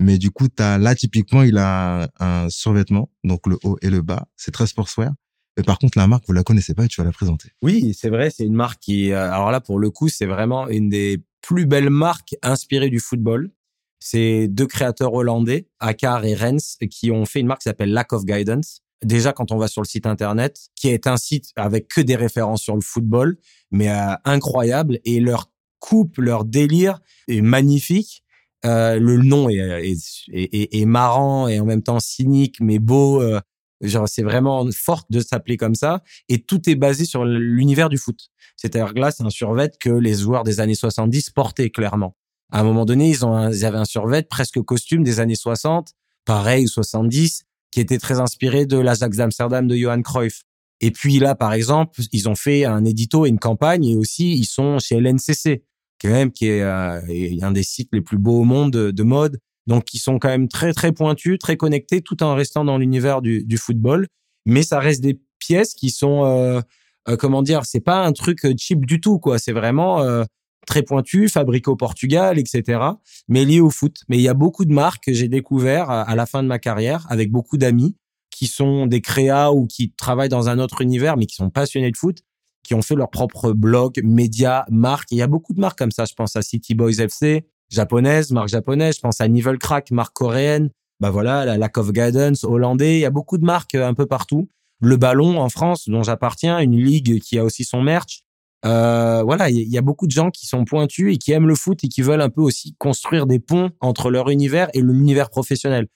Mais 0.00 0.18
du 0.18 0.30
coup, 0.30 0.48
as, 0.58 0.78
là, 0.78 0.94
typiquement, 0.94 1.42
il 1.42 1.58
a 1.58 2.08
un, 2.20 2.48
survêtement, 2.50 3.10
donc 3.24 3.46
le 3.46 3.58
haut 3.64 3.78
et 3.82 3.90
le 3.90 4.02
bas. 4.02 4.28
C'est 4.36 4.50
très 4.50 4.66
sportswear. 4.66 5.12
Mais 5.56 5.62
par 5.62 5.78
contre, 5.78 5.96
la 5.96 6.06
marque, 6.06 6.24
vous 6.26 6.34
la 6.34 6.42
connaissez 6.42 6.74
pas 6.74 6.84
et 6.84 6.88
tu 6.88 7.00
vas 7.00 7.06
la 7.06 7.12
présenter. 7.12 7.48
Oui, 7.62 7.94
c'est 7.98 8.10
vrai. 8.10 8.30
C'est 8.30 8.44
une 8.44 8.54
marque 8.54 8.78
qui, 8.80 9.12
euh, 9.12 9.32
alors 9.32 9.50
là, 9.50 9.60
pour 9.60 9.78
le 9.78 9.90
coup, 9.90 10.08
c'est 10.08 10.26
vraiment 10.26 10.68
une 10.68 10.90
des 10.90 11.22
plus 11.40 11.64
belles 11.64 11.90
marques 11.90 12.36
inspirées 12.42 12.90
du 12.90 13.00
football. 13.00 13.50
C'est 13.98 14.48
deux 14.48 14.66
créateurs 14.66 15.14
hollandais, 15.14 15.68
Akar 15.80 16.24
et 16.24 16.34
Rens, 16.34 16.76
qui 16.90 17.10
ont 17.10 17.24
fait 17.24 17.40
une 17.40 17.46
marque 17.46 17.60
qui 17.60 17.68
s'appelle 17.68 17.92
Lack 17.92 18.12
of 18.12 18.24
Guidance. 18.24 18.82
Déjà, 19.02 19.32
quand 19.32 19.50
on 19.52 19.56
va 19.56 19.68
sur 19.68 19.80
le 19.80 19.86
site 19.86 20.06
internet, 20.06 20.68
qui 20.74 20.88
est 20.88 21.06
un 21.06 21.16
site 21.16 21.52
avec 21.56 21.88
que 21.88 22.00
des 22.02 22.16
références 22.16 22.62
sur 22.62 22.74
le 22.74 22.82
football, 22.82 23.38
mais 23.70 23.88
euh, 23.88 24.14
incroyable. 24.24 25.00
Et 25.04 25.20
leur 25.20 25.50
coupe, 25.78 26.18
leur 26.18 26.44
délire 26.44 27.00
est 27.28 27.40
magnifique. 27.40 28.22
Euh, 28.66 28.98
le 28.98 29.18
nom 29.18 29.48
est, 29.48 29.94
est, 30.32 30.84
marrant 30.84 31.48
et 31.48 31.60
en 31.60 31.64
même 31.64 31.82
temps 31.82 32.00
cynique, 32.00 32.56
mais 32.60 32.78
beau. 32.78 33.22
Euh, 33.22 33.40
genre, 33.80 34.08
c'est 34.08 34.22
vraiment 34.22 34.66
fort 34.74 35.04
de 35.10 35.20
s'appeler 35.20 35.56
comme 35.56 35.74
ça. 35.74 36.02
Et 36.28 36.42
tout 36.42 36.68
est 36.68 36.74
basé 36.74 37.04
sur 37.04 37.24
l'univers 37.24 37.88
du 37.88 37.98
foot. 37.98 38.28
C'est-à-dire 38.56 38.94
que 38.94 38.98
là, 38.98 39.10
c'est 39.10 39.22
un 39.22 39.30
survêt 39.30 39.70
que 39.78 39.90
les 39.90 40.14
joueurs 40.14 40.42
des 40.42 40.60
années 40.60 40.74
70 40.74 41.30
portaient 41.30 41.70
clairement. 41.70 42.16
À 42.50 42.60
un 42.60 42.64
moment 42.64 42.84
donné, 42.84 43.10
ils, 43.10 43.18
ils 43.52 43.64
avaient 43.64 43.78
un 43.78 43.84
survêt 43.84 44.22
presque 44.22 44.60
costume 44.62 45.04
des 45.04 45.20
années 45.20 45.34
60, 45.34 45.90
pareil, 46.24 46.66
70, 46.66 47.44
qui 47.70 47.80
était 47.80 47.98
très 47.98 48.20
inspiré 48.20 48.66
de 48.66 48.78
l'Ajax 48.78 49.16
d'Amsterdam 49.16 49.66
de 49.66 49.76
Johan 49.76 50.02
Cruyff. 50.02 50.42
Et 50.80 50.90
puis 50.90 51.18
là, 51.18 51.34
par 51.34 51.52
exemple, 51.52 52.00
ils 52.12 52.28
ont 52.28 52.34
fait 52.34 52.64
un 52.64 52.84
édito 52.84 53.26
et 53.26 53.28
une 53.28 53.38
campagne 53.38 53.84
et 53.84 53.96
aussi 53.96 54.36
ils 54.36 54.44
sont 54.44 54.78
chez 54.78 54.96
LNCC 55.00 55.62
quand 56.00 56.10
même 56.10 56.30
qui 56.30 56.46
est 56.46 56.62
euh, 56.62 57.00
un 57.42 57.50
des 57.50 57.62
sites 57.62 57.88
les 57.92 58.00
plus 58.00 58.18
beaux 58.18 58.40
au 58.40 58.44
monde 58.44 58.72
de, 58.72 59.02
mode. 59.02 59.38
Donc, 59.66 59.94
ils 59.94 59.98
sont 59.98 60.18
quand 60.18 60.28
même 60.28 60.48
très 60.48 60.72
très 60.72 60.92
pointus, 60.92 61.38
très 61.38 61.56
connectés, 61.56 62.00
tout 62.00 62.22
en 62.22 62.34
restant 62.34 62.64
dans 62.64 62.78
l'univers 62.78 63.22
du, 63.22 63.44
du, 63.44 63.58
football. 63.58 64.06
Mais 64.44 64.62
ça 64.62 64.78
reste 64.78 65.02
des 65.02 65.18
pièces 65.38 65.74
qui 65.74 65.90
sont, 65.90 66.24
euh, 66.24 66.60
euh, 67.08 67.16
comment 67.16 67.42
dire, 67.42 67.64
c'est 67.64 67.80
pas 67.80 68.04
un 68.04 68.12
truc 68.12 68.40
cheap 68.58 68.84
du 68.84 69.00
tout, 69.00 69.18
quoi. 69.18 69.38
C'est 69.38 69.52
vraiment 69.52 70.02
euh, 70.02 70.24
très 70.66 70.82
pointu, 70.82 71.28
fabriqué 71.28 71.70
au 71.70 71.76
Portugal, 71.76 72.38
etc. 72.38 72.80
Mais 73.28 73.44
lié 73.44 73.60
au 73.60 73.70
foot. 73.70 73.96
Mais 74.08 74.18
il 74.18 74.22
y 74.22 74.28
a 74.28 74.34
beaucoup 74.34 74.64
de 74.64 74.72
marques 74.72 75.04
que 75.04 75.12
j'ai 75.12 75.28
découvert 75.28 75.90
à 75.90 76.14
la 76.14 76.26
fin 76.26 76.42
de 76.42 76.48
ma 76.48 76.58
carrière 76.58 77.06
avec 77.08 77.30
beaucoup 77.30 77.56
d'amis 77.56 77.96
qui 78.30 78.46
sont 78.46 78.86
des 78.86 79.00
créas 79.00 79.52
ou 79.52 79.66
qui 79.66 79.92
travaillent 79.92 80.28
dans 80.28 80.48
un 80.48 80.58
autre 80.58 80.82
univers, 80.82 81.16
mais 81.16 81.26
qui 81.26 81.36
sont 81.36 81.48
passionnés 81.48 81.90
de 81.90 81.96
foot 81.96 82.18
qui 82.66 82.74
ont 82.74 82.82
fait 82.82 82.94
leur 82.94 83.10
propre 83.10 83.52
blog, 83.52 84.00
médias, 84.02 84.64
marques. 84.70 85.10
il 85.10 85.18
y 85.18 85.22
a 85.22 85.26
beaucoup 85.26 85.54
de 85.54 85.60
marques 85.60 85.78
comme 85.78 85.90
ça. 85.90 86.04
Je 86.04 86.14
pense 86.14 86.36
à 86.36 86.42
City 86.42 86.74
Boys 86.74 86.98
FC, 86.98 87.46
japonaise, 87.70 88.32
marque 88.32 88.48
japonaise. 88.48 88.96
Je 88.96 89.00
pense 89.00 89.20
à 89.20 89.28
Nivel 89.28 89.58
Crack, 89.58 89.90
marque 89.90 90.14
coréenne. 90.14 90.70
Bah 91.00 91.10
voilà, 91.10 91.44
la 91.44 91.58
Lack 91.58 91.76
of 91.78 91.92
Guidance, 91.92 92.44
hollandais. 92.44 92.96
Il 92.96 93.00
y 93.00 93.04
a 93.04 93.10
beaucoup 93.10 93.38
de 93.38 93.44
marques 93.44 93.74
euh, 93.74 93.86
un 93.86 93.94
peu 93.94 94.06
partout. 94.06 94.48
Le 94.80 94.96
Ballon 94.96 95.38
en 95.38 95.48
France, 95.48 95.88
dont 95.88 96.02
j'appartiens, 96.02 96.58
une 96.58 96.76
ligue 96.76 97.20
qui 97.20 97.38
a 97.38 97.44
aussi 97.44 97.64
son 97.64 97.82
merch. 97.82 98.22
Euh, 98.64 99.22
voilà, 99.22 99.48
il 99.48 99.68
y, 99.68 99.78
a 99.78 99.82
beaucoup 99.82 100.06
de 100.06 100.12
gens 100.12 100.30
qui 100.30 100.46
sont 100.46 100.64
pointus 100.64 101.14
et 101.14 101.18
qui 101.18 101.32
aiment 101.32 101.46
le 101.46 101.54
foot 101.54 101.84
et 101.84 101.88
qui 101.88 102.02
veulent 102.02 102.20
un 102.20 102.30
peu 102.30 102.40
aussi 102.40 102.74
construire 102.78 103.26
des 103.26 103.38
ponts 103.38 103.70
entre 103.80 104.10
leur 104.10 104.28
univers 104.28 104.68
et 104.74 104.80
l'univers 104.80 105.30
professionnel. 105.30 105.86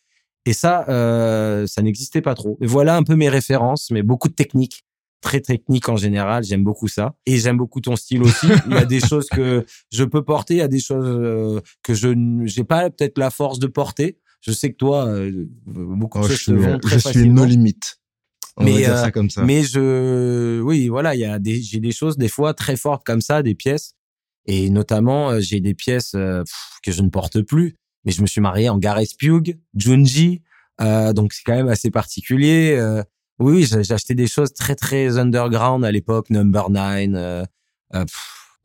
Et 0.47 0.53
ça, 0.53 0.85
euh, 0.89 1.67
ça 1.67 1.83
n'existait 1.83 2.23
pas 2.23 2.35
trop. 2.35 2.59
Voilà 2.61 2.97
un 2.97 3.03
peu 3.03 3.17
mes 3.17 3.29
références, 3.29 3.91
mais 3.91 4.03
beaucoup 4.03 4.29
de 4.29 4.35
techniques, 4.35 4.85
très 5.21 5.41
techniques 5.41 5.89
en 5.89 5.97
général. 5.97 6.45
J'aime 6.45 6.65
beaucoup 6.65 6.89
ça. 6.89 7.15
Et 7.27 7.39
j'aime 7.39 7.57
beaucoup 7.57 7.81
ton 7.81 7.97
style 7.97 8.23
aussi. 8.23 8.47
il 8.67 8.73
y 8.73 8.77
a 8.77 8.85
des 8.85 9.01
choses 9.09 9.29
que 9.29 9.65
je 9.93 10.05
peux 10.05 10.25
porter, 10.25 10.55
il 10.55 10.59
y 10.59 10.63
a 10.63 10.69
des 10.69 10.81
choses 10.81 11.07
euh, 11.07 11.61
que 11.83 11.95
je 11.95 12.09
n'ai 12.09 12.65
pas 12.65 12.91
peut-être 12.91 13.19
la 13.19 13.31
force 13.31 13.59
de 13.59 13.67
porter. 13.67 14.19
Je 14.41 14.53
sais 14.53 14.71
que 14.71 14.77
toi, 14.77 15.07
euh, 15.07 15.47
beaucoup 15.67 16.19
de 16.19 16.25
oh, 16.25 16.29
choses 16.29 16.39
je, 16.39 16.53
vont 16.55 16.79
très 16.79 16.99
je 16.99 17.09
suis 17.09 17.29
nos 17.29 17.45
limites. 17.45 17.99
On 18.57 18.65
mais, 18.65 18.73
va 18.73 18.79
dire 18.79 18.99
ça 18.99 19.11
comme 19.11 19.31
ça. 19.31 19.45
Mais 19.45 19.63
je, 19.63 20.61
oui, 20.61 20.89
voilà, 20.89 21.15
il 21.15 21.21
y 21.21 21.25
a 21.25 21.39
des, 21.39 21.61
j'ai 21.61 21.81
des 21.81 21.93
choses 21.93 22.17
des 22.17 22.29
fois 22.29 22.55
très 22.55 22.77
fortes 22.77 23.05
comme 23.05 23.21
ça, 23.21 23.43
des 23.43 23.55
pièces. 23.55 23.95
Et 24.47 24.71
notamment, 24.71 25.39
j'ai 25.41 25.61
des 25.61 25.75
pièces 25.75 26.13
que 26.13 26.93
je 26.93 27.03
ne 27.03 27.11
porte 27.11 27.43
plus 27.43 27.77
mais 28.05 28.13
je 28.13 28.23
me 28.23 28.27
suis 28.27 28.41
marié 28.41 28.69
en 28.69 28.79
Gareth 28.79 29.17
Pugh, 29.19 29.59
Junji, 29.75 30.43
euh, 30.81 31.13
donc 31.13 31.33
c'est 31.33 31.43
quand 31.45 31.55
même 31.55 31.69
assez 31.69 31.91
particulier. 31.91 32.77
Euh, 32.79 33.03
oui, 33.41 33.65
j'ai 33.67 33.93
acheté 33.93 34.15
des 34.15 34.27
choses 34.27 34.53
très 34.53 34.75
très 34.75 35.19
underground 35.19 35.85
à 35.85 35.91
l'époque, 35.91 36.31
Number 36.31 36.71
Nine, 36.71 37.17
euh, 37.17 37.45
euh 37.95 38.05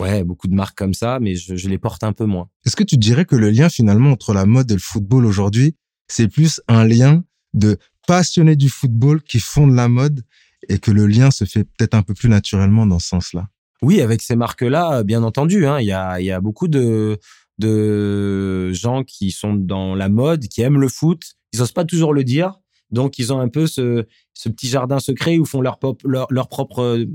ouais, 0.01 0.23
beaucoup 0.23 0.47
de 0.47 0.53
marques 0.53 0.77
comme 0.77 0.93
ça, 0.93 1.19
mais 1.19 1.35
je, 1.35 1.55
je 1.55 1.69
les 1.69 1.77
porte 1.77 2.03
un 2.03 2.13
peu 2.13 2.25
moins. 2.25 2.49
Est-ce 2.65 2.75
que 2.75 2.83
tu 2.83 2.97
dirais 2.97 3.25
que 3.25 3.35
le 3.35 3.49
lien 3.49 3.69
finalement 3.69 4.11
entre 4.11 4.33
la 4.33 4.45
mode 4.45 4.69
et 4.71 4.75
le 4.75 4.79
football 4.79 5.25
aujourd'hui, 5.25 5.75
c'est 6.07 6.27
plus 6.27 6.61
un 6.67 6.85
lien 6.85 7.23
de 7.53 7.77
passionnés 8.07 8.55
du 8.55 8.69
football 8.69 9.21
qui 9.23 9.39
font 9.39 9.67
de 9.67 9.75
la 9.75 9.87
mode 9.87 10.23
et 10.69 10.77
que 10.79 10.91
le 10.91 11.07
lien 11.07 11.31
se 11.31 11.45
fait 11.45 11.63
peut-être 11.63 11.93
un 11.93 12.03
peu 12.03 12.13
plus 12.13 12.29
naturellement 12.29 12.85
dans 12.85 12.99
ce 12.99 13.07
sens-là? 13.07 13.47
Oui, 13.81 14.01
avec 14.01 14.21
ces 14.21 14.35
marques-là, 14.35 15.03
bien 15.03 15.23
entendu. 15.23 15.65
Hein, 15.65 15.79
il 15.79 15.87
y, 15.87 15.91
a, 15.91 16.19
y 16.19 16.31
a 16.31 16.41
beaucoup 16.41 16.67
de 16.67 17.19
de 17.57 18.71
gens 18.73 19.03
qui 19.03 19.31
sont 19.31 19.53
dans 19.53 19.95
la 19.95 20.09
mode, 20.09 20.47
qui 20.47 20.61
aiment 20.61 20.79
le 20.79 20.89
foot. 20.89 21.35
Ils 21.53 21.61
osent 21.61 21.71
pas 21.71 21.85
toujours 21.85 22.13
le 22.13 22.23
dire. 22.23 22.59
Donc, 22.91 23.17
ils 23.17 23.33
ont 23.33 23.39
un 23.39 23.47
peu 23.47 23.67
ce, 23.67 24.05
ce 24.35 24.49
petit 24.49 24.67
jardin 24.67 24.99
secret 24.99 25.37
où 25.37 25.45
font 25.45 25.61
leur, 25.61 25.79
propre 25.79 26.81
euh, 26.81 27.05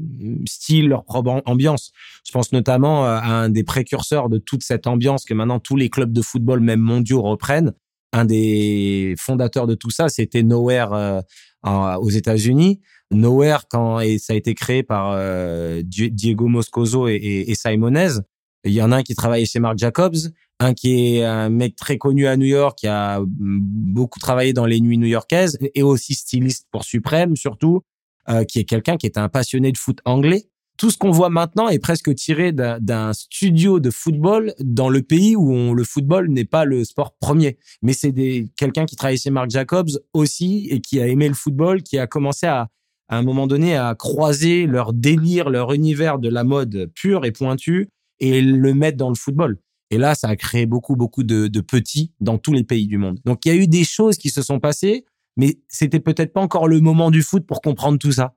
style, 0.47 0.89
leur 0.89 1.05
propre 1.05 1.43
ambiance. 1.45 1.93
Je 2.27 2.33
pense 2.33 2.51
notamment 2.53 3.05
à 3.05 3.21
un 3.21 3.49
des 3.51 3.63
précurseurs 3.63 4.29
de 4.29 4.39
toute 4.39 4.63
cette 4.63 4.87
ambiance 4.87 5.25
que 5.25 5.35
maintenant 5.35 5.61
tous 5.61 5.77
les 5.77 5.91
clubs 5.91 6.13
de 6.13 6.23
football, 6.23 6.61
même 6.61 6.81
mondiaux, 6.81 7.23
reprennent. 7.23 7.73
Un 8.13 8.25
des 8.25 9.15
fondateurs 9.19 9.67
de 9.67 9.75
tout 9.75 9.91
ça, 9.91 10.09
c'était 10.09 10.43
Nowhere 10.43 10.93
euh, 10.93 11.21
aux 11.65 12.11
États-Unis. 12.11 12.81
Nowhere, 13.13 13.65
quand 13.71 14.01
ça 14.19 14.33
a 14.33 14.37
été 14.37 14.55
créé 14.55 14.83
par 14.83 15.13
euh, 15.15 15.83
Diego 15.85 16.49
Moscoso 16.49 17.07
et, 17.07 17.15
et, 17.15 17.51
et 17.51 17.55
Simonez, 17.55 18.21
il 18.65 18.73
y 18.73 18.83
en 18.83 18.93
a 18.93 18.99
un 18.99 19.03
qui 19.03 19.15
travaille 19.15 19.47
chez 19.47 19.59
Marc 19.59 19.79
Jacobs, 19.79 20.17
un 20.59 20.75
qui 20.75 21.17
est 21.17 21.25
un 21.25 21.49
mec 21.49 21.77
très 21.77 21.97
connu 21.99 22.27
à 22.27 22.37
New 22.37 22.47
York, 22.47 22.79
qui 22.79 22.87
a 22.87 23.21
beaucoup 23.27 24.21
travaillé 24.21 24.53
dans 24.53 24.67
les 24.67 24.81
nuits 24.81 24.99
new-yorkaises, 24.99 25.59
et 25.75 25.83
aussi 25.83 26.15
styliste 26.15 26.67
pour 26.71 26.85
Suprême 26.85 27.37
surtout, 27.37 27.83
euh, 28.29 28.45
qui 28.45 28.59
est 28.59 28.65
quelqu'un 28.65 28.97
qui 28.97 29.07
est 29.07 29.19
un 29.19 29.29
passionné 29.29 29.73
de 29.73 29.79
foot 29.79 29.99
anglais. 30.05 30.47
Tout 30.77 30.91
ce 30.91 30.97
qu'on 30.97 31.11
voit 31.11 31.29
maintenant 31.29 31.69
est 31.69 31.79
presque 31.79 32.15
tiré 32.15 32.53
d'un 32.53 33.13
studio 33.13 33.81
de 33.81 33.91
football 33.91 34.55
dans 34.61 34.89
le 34.89 35.03
pays 35.03 35.37
où 35.37 35.75
le 35.75 35.85
football 35.85 36.31
n'est 36.31 36.47
pas 36.47 36.65
le 36.65 36.85
sport 36.85 37.15
premier. 37.21 37.59
Mais 37.83 37.93
c'est 37.93 38.15
quelqu'un 38.57 38.87
qui 38.87 38.97
travaille 38.97 39.19
chez 39.19 39.29
Marc 39.29 39.51
Jacobs 39.51 39.91
aussi 40.15 40.69
et 40.71 40.81
qui 40.81 40.99
a 40.99 41.07
aimé 41.07 41.29
le 41.29 41.35
football, 41.35 41.83
qui 41.83 41.99
a 41.99 42.07
commencé 42.07 42.47
à, 42.47 42.69
à 43.09 43.19
un 43.19 43.23
moment 43.23 43.47
donné 43.47 43.77
à 43.77 43.95
croiser 43.95 44.67
leur 44.67 44.95
délire, 44.95 45.51
leur 45.51 45.75
univers 45.75 46.19
de 46.19 46.31
la 46.31 46.45
mode 46.45 46.91
pure 46.95 47.27
et 47.27 47.33
pointue 47.33 47.91
et 48.21 48.41
le 48.41 48.75
mettre 48.75 48.97
dans 48.97 49.09
le 49.09 49.15
football. 49.15 49.59
Et 49.91 49.99
là, 49.99 50.15
ça 50.15 50.29
a 50.29 50.37
créé 50.37 50.67
beaucoup, 50.67 50.95
beaucoup 50.95 51.25
de, 51.25 51.49
de, 51.49 51.61
petits 51.61 52.13
dans 52.21 52.39
tous 52.39 52.53
les 52.53 52.63
pays 52.63 52.87
du 52.87 52.97
monde. 52.97 53.19
Donc, 53.25 53.45
il 53.45 53.49
y 53.49 53.53
a 53.53 53.57
eu 53.57 53.67
des 53.67 53.85
choses 53.85 54.19
qui 54.19 54.31
se 54.31 54.41
sont 54.41 54.61
passées, 54.61 55.05
mais 55.37 55.59
c'était 55.69 56.01
peut-être 56.01 56.33
pas 56.33 56.41
encore 56.41 56.69
le 56.69 56.81
moment 56.81 57.11
du 57.11 57.23
foot 57.23 57.45
pour 57.47 57.61
comprendre 57.61 57.99
tout 57.99 58.13
ça. 58.13 58.35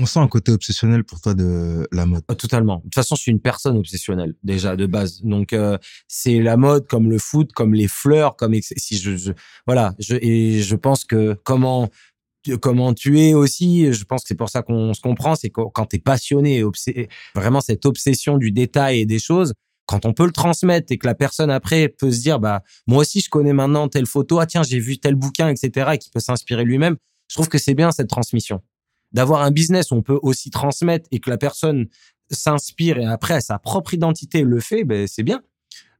On 0.00 0.06
sent 0.06 0.18
un 0.18 0.26
côté 0.26 0.50
obsessionnel 0.50 1.04
pour 1.04 1.20
toi 1.20 1.34
de 1.34 1.86
la 1.92 2.04
mode. 2.04 2.24
Oh, 2.28 2.34
totalement. 2.34 2.78
De 2.78 2.82
toute 2.82 2.94
façon, 2.94 3.14
je 3.14 3.22
suis 3.22 3.30
une 3.30 3.40
personne 3.40 3.76
obsessionnelle 3.76 4.34
déjà 4.42 4.74
de 4.74 4.86
base. 4.86 5.22
Donc 5.22 5.52
euh, 5.52 5.78
c'est 6.08 6.40
la 6.40 6.56
mode, 6.56 6.88
comme 6.88 7.10
le 7.10 7.18
foot, 7.18 7.52
comme 7.52 7.74
les 7.74 7.86
fleurs, 7.86 8.34
comme 8.34 8.54
si 8.60 8.96
je, 8.96 9.16
je 9.16 9.32
voilà. 9.66 9.94
Je, 10.00 10.16
et 10.16 10.62
je 10.62 10.74
pense 10.74 11.04
que 11.04 11.38
comment 11.44 11.90
comment 12.60 12.94
tu 12.94 13.20
es 13.20 13.34
aussi. 13.34 13.92
Je 13.92 14.04
pense 14.04 14.22
que 14.22 14.28
c'est 14.28 14.34
pour 14.34 14.50
ça 14.50 14.62
qu'on 14.62 14.94
se 14.94 15.00
comprend. 15.00 15.34
C'est 15.34 15.50
quand 15.50 15.86
tu 15.86 15.96
es 15.96 15.98
passionné, 15.98 16.62
vraiment 17.34 17.60
cette 17.60 17.86
obsession 17.86 18.38
du 18.38 18.52
détail 18.52 19.00
et 19.00 19.06
des 19.06 19.18
choses, 19.18 19.54
quand 19.86 20.06
on 20.06 20.12
peut 20.12 20.24
le 20.24 20.32
transmettre 20.32 20.92
et 20.92 20.98
que 20.98 21.06
la 21.06 21.14
personne 21.14 21.50
après 21.50 21.88
peut 21.88 22.10
se 22.10 22.20
dire, 22.20 22.40
bah, 22.40 22.62
moi 22.86 23.00
aussi, 23.00 23.20
je 23.20 23.28
connais 23.28 23.52
maintenant 23.52 23.88
telle 23.88 24.06
photo. 24.06 24.38
Ah, 24.38 24.46
tiens, 24.46 24.62
j'ai 24.62 24.78
vu 24.78 24.98
tel 24.98 25.14
bouquin, 25.14 25.48
etc. 25.48 25.90
et 25.94 25.98
qui 25.98 26.10
peut 26.10 26.20
s'inspirer 26.20 26.64
lui-même. 26.64 26.96
Je 27.28 27.34
trouve 27.34 27.48
que 27.48 27.58
c'est 27.58 27.74
bien 27.74 27.90
cette 27.90 28.08
transmission. 28.08 28.62
D'avoir 29.12 29.42
un 29.42 29.50
business 29.50 29.90
où 29.90 29.94
on 29.94 30.02
peut 30.02 30.18
aussi 30.22 30.50
transmettre 30.50 31.06
et 31.10 31.20
que 31.20 31.30
la 31.30 31.38
personne 31.38 31.86
s'inspire 32.30 32.98
et 32.98 33.06
après, 33.06 33.40
sa 33.40 33.58
propre 33.58 33.94
identité 33.94 34.42
le 34.42 34.60
fait, 34.60 34.84
ben, 34.84 35.06
c'est 35.06 35.22
bien. 35.22 35.42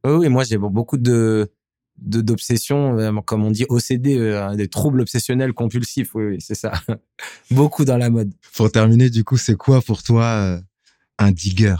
Oui, 0.04 0.28
moi, 0.28 0.44
j'ai 0.44 0.58
beaucoup 0.58 0.98
de 0.98 1.50
d'obsession, 1.98 2.98
euh, 2.98 3.12
comme 3.24 3.44
on 3.44 3.50
dit 3.50 3.66
OCD, 3.68 4.18
euh, 4.18 4.54
des 4.54 4.68
troubles 4.68 5.00
obsessionnels 5.00 5.52
compulsifs. 5.52 6.14
Oui, 6.14 6.24
oui 6.24 6.36
c'est 6.40 6.54
ça. 6.54 6.72
Beaucoup 7.50 7.84
dans 7.84 7.96
la 7.96 8.10
mode. 8.10 8.32
Pour 8.54 8.70
terminer, 8.70 9.10
du 9.10 9.24
coup, 9.24 9.36
c'est 9.36 9.56
quoi 9.56 9.80
pour 9.80 10.02
toi 10.02 10.24
euh, 10.24 10.60
un 11.18 11.32
digger 11.32 11.76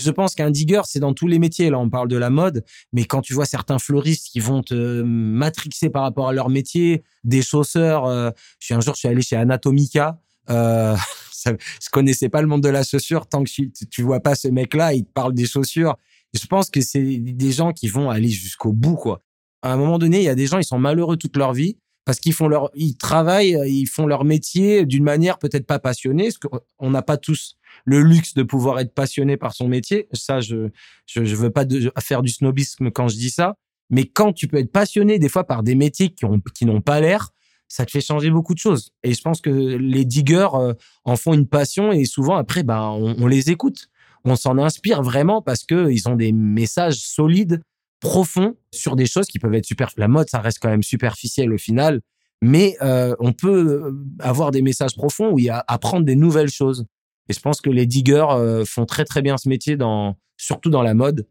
je 0.00 0.12
pense 0.12 0.36
qu'un 0.36 0.52
digger, 0.52 0.82
c'est 0.84 1.00
dans 1.00 1.12
tous 1.12 1.26
les 1.26 1.40
métiers. 1.40 1.70
Là, 1.70 1.78
on 1.80 1.90
parle 1.90 2.06
de 2.06 2.16
la 2.16 2.30
mode, 2.30 2.64
mais 2.92 3.04
quand 3.04 3.20
tu 3.20 3.34
vois 3.34 3.46
certains 3.46 3.80
fleuristes 3.80 4.28
qui 4.28 4.38
vont 4.38 4.62
te 4.62 5.02
matrixer 5.02 5.90
par 5.90 6.04
rapport 6.04 6.28
à 6.28 6.32
leur 6.32 6.50
métier, 6.50 7.02
des 7.24 7.42
chausseurs. 7.42 8.06
je 8.06 8.64
suis 8.64 8.74
un 8.74 8.80
jour, 8.80 8.94
je 8.94 9.00
suis 9.00 9.08
allé 9.08 9.22
chez 9.22 9.34
Anatomica. 9.34 10.20
Euh, 10.50 10.96
ça, 11.32 11.52
je 11.82 11.88
connaissais 11.90 12.28
pas 12.28 12.42
le 12.42 12.46
monde 12.46 12.62
de 12.62 12.68
la 12.68 12.84
chaussure. 12.84 13.26
Tant 13.26 13.42
que 13.42 13.50
tu, 13.50 13.72
tu 13.90 14.02
vois 14.02 14.20
pas 14.20 14.36
ce 14.36 14.46
mec-là, 14.46 14.94
il 14.94 15.04
te 15.04 15.10
parle 15.10 15.34
des 15.34 15.46
chaussures. 15.46 15.96
Je 16.32 16.46
pense 16.46 16.70
que 16.70 16.80
c'est 16.80 17.18
des 17.18 17.50
gens 17.50 17.72
qui 17.72 17.88
vont 17.88 18.08
aller 18.08 18.28
jusqu'au 18.28 18.72
bout, 18.72 18.94
quoi 18.94 19.22
à 19.62 19.72
un 19.72 19.76
moment 19.76 19.98
donné, 19.98 20.18
il 20.18 20.24
y 20.24 20.28
a 20.28 20.34
des 20.34 20.46
gens, 20.46 20.58
ils 20.58 20.64
sont 20.64 20.78
malheureux 20.78 21.16
toute 21.16 21.36
leur 21.36 21.52
vie 21.52 21.76
parce 22.04 22.20
qu'ils 22.20 22.32
font 22.32 22.48
leur, 22.48 22.70
ils 22.74 22.96
travaillent, 22.96 23.58
ils 23.66 23.86
font 23.86 24.06
leur 24.06 24.24
métier 24.24 24.86
d'une 24.86 25.04
manière 25.04 25.38
peut-être 25.38 25.66
pas 25.66 25.78
passionnée, 25.78 26.30
parce 26.30 26.38
qu'on 26.38 26.90
n'a 26.90 27.02
pas 27.02 27.18
tous 27.18 27.56
le 27.84 28.00
luxe 28.00 28.32
de 28.32 28.42
pouvoir 28.42 28.80
être 28.80 28.94
passionné 28.94 29.36
par 29.36 29.52
son 29.52 29.68
métier. 29.68 30.08
Ça, 30.14 30.40
je, 30.40 30.70
je, 31.06 31.24
je 31.24 31.36
veux 31.36 31.50
pas 31.50 31.66
faire 32.00 32.22
du 32.22 32.30
snobisme 32.30 32.90
quand 32.90 33.08
je 33.08 33.16
dis 33.16 33.28
ça. 33.28 33.56
Mais 33.90 34.06
quand 34.06 34.32
tu 34.32 34.48
peux 34.48 34.56
être 34.56 34.72
passionné 34.72 35.18
des 35.18 35.28
fois 35.28 35.44
par 35.44 35.62
des 35.62 35.74
métiers 35.74 36.10
qui 36.10 36.24
ont, 36.24 36.40
qui 36.54 36.64
n'ont 36.64 36.80
pas 36.80 37.00
l'air, 37.00 37.30
ça 37.68 37.84
te 37.84 37.90
fait 37.90 38.00
changer 38.00 38.30
beaucoup 38.30 38.54
de 38.54 38.58
choses. 38.58 38.90
Et 39.02 39.12
je 39.12 39.20
pense 39.20 39.40
que 39.40 39.50
les 39.50 40.04
diggers 40.04 40.48
euh, 40.54 40.72
en 41.04 41.16
font 41.16 41.34
une 41.34 41.46
passion 41.46 41.92
et 41.92 42.04
souvent 42.06 42.36
après, 42.36 42.62
ben, 42.62 42.88
on, 42.88 43.16
on 43.18 43.26
les 43.26 43.50
écoute. 43.50 43.88
On 44.24 44.34
s'en 44.34 44.58
inspire 44.58 45.02
vraiment 45.02 45.42
parce 45.42 45.64
que 45.64 45.90
ils 45.90 46.08
ont 46.08 46.16
des 46.16 46.32
messages 46.32 47.00
solides 47.00 47.62
profond 48.00 48.56
sur 48.72 48.96
des 48.96 49.06
choses 49.06 49.26
qui 49.26 49.38
peuvent 49.38 49.54
être 49.54 49.64
super. 49.64 49.90
La 49.96 50.08
mode, 50.08 50.28
ça 50.28 50.40
reste 50.40 50.58
quand 50.60 50.68
même 50.68 50.82
superficiel 50.82 51.52
au 51.52 51.58
final, 51.58 52.00
mais 52.40 52.76
euh, 52.82 53.14
on 53.18 53.32
peut 53.32 53.82
euh, 53.84 53.92
avoir 54.20 54.50
des 54.50 54.62
messages 54.62 54.94
profonds 54.94 55.30
où 55.30 55.38
il 55.38 55.46
y 55.46 55.50
a 55.50 55.64
apprendre 55.66 56.04
des 56.04 56.16
nouvelles 56.16 56.50
choses. 56.50 56.84
Et 57.28 57.32
je 57.32 57.40
pense 57.40 57.60
que 57.60 57.70
les 57.70 57.86
diggers 57.86 58.26
euh, 58.30 58.64
font 58.64 58.86
très 58.86 59.04
très 59.04 59.22
bien 59.22 59.36
ce 59.36 59.48
métier 59.48 59.76
dans, 59.76 60.16
surtout 60.36 60.70
dans 60.70 60.82
la 60.82 60.94
mode. 60.94 61.26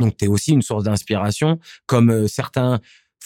Donc, 0.00 0.16
tu 0.16 0.24
es 0.24 0.28
aussi 0.28 0.52
une 0.52 0.62
source 0.62 0.84
d'inspiration, 0.84 1.58
comme 1.86 2.26
certains, 2.26 2.80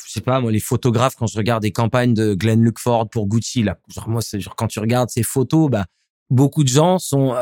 je 0.06 0.12
sais 0.12 0.20
pas 0.20 0.40
moi, 0.40 0.50
les 0.50 0.60
photographes 0.60 1.14
quand 1.14 1.28
je 1.28 1.36
regarde 1.36 1.62
des 1.62 1.70
campagnes 1.70 2.14
de 2.14 2.34
Glenn 2.34 2.62
Luckford 2.62 3.08
pour 3.10 3.28
Gucci, 3.28 3.62
là, 3.62 3.78
genre 3.88 4.08
moi, 4.08 4.20
quand 4.56 4.66
tu 4.66 4.80
regardes 4.80 5.08
ces 5.08 5.22
photos, 5.22 5.70
bah 5.70 5.86
beaucoup 6.30 6.64
de 6.64 6.68
gens 6.68 6.98
sont. 6.98 7.34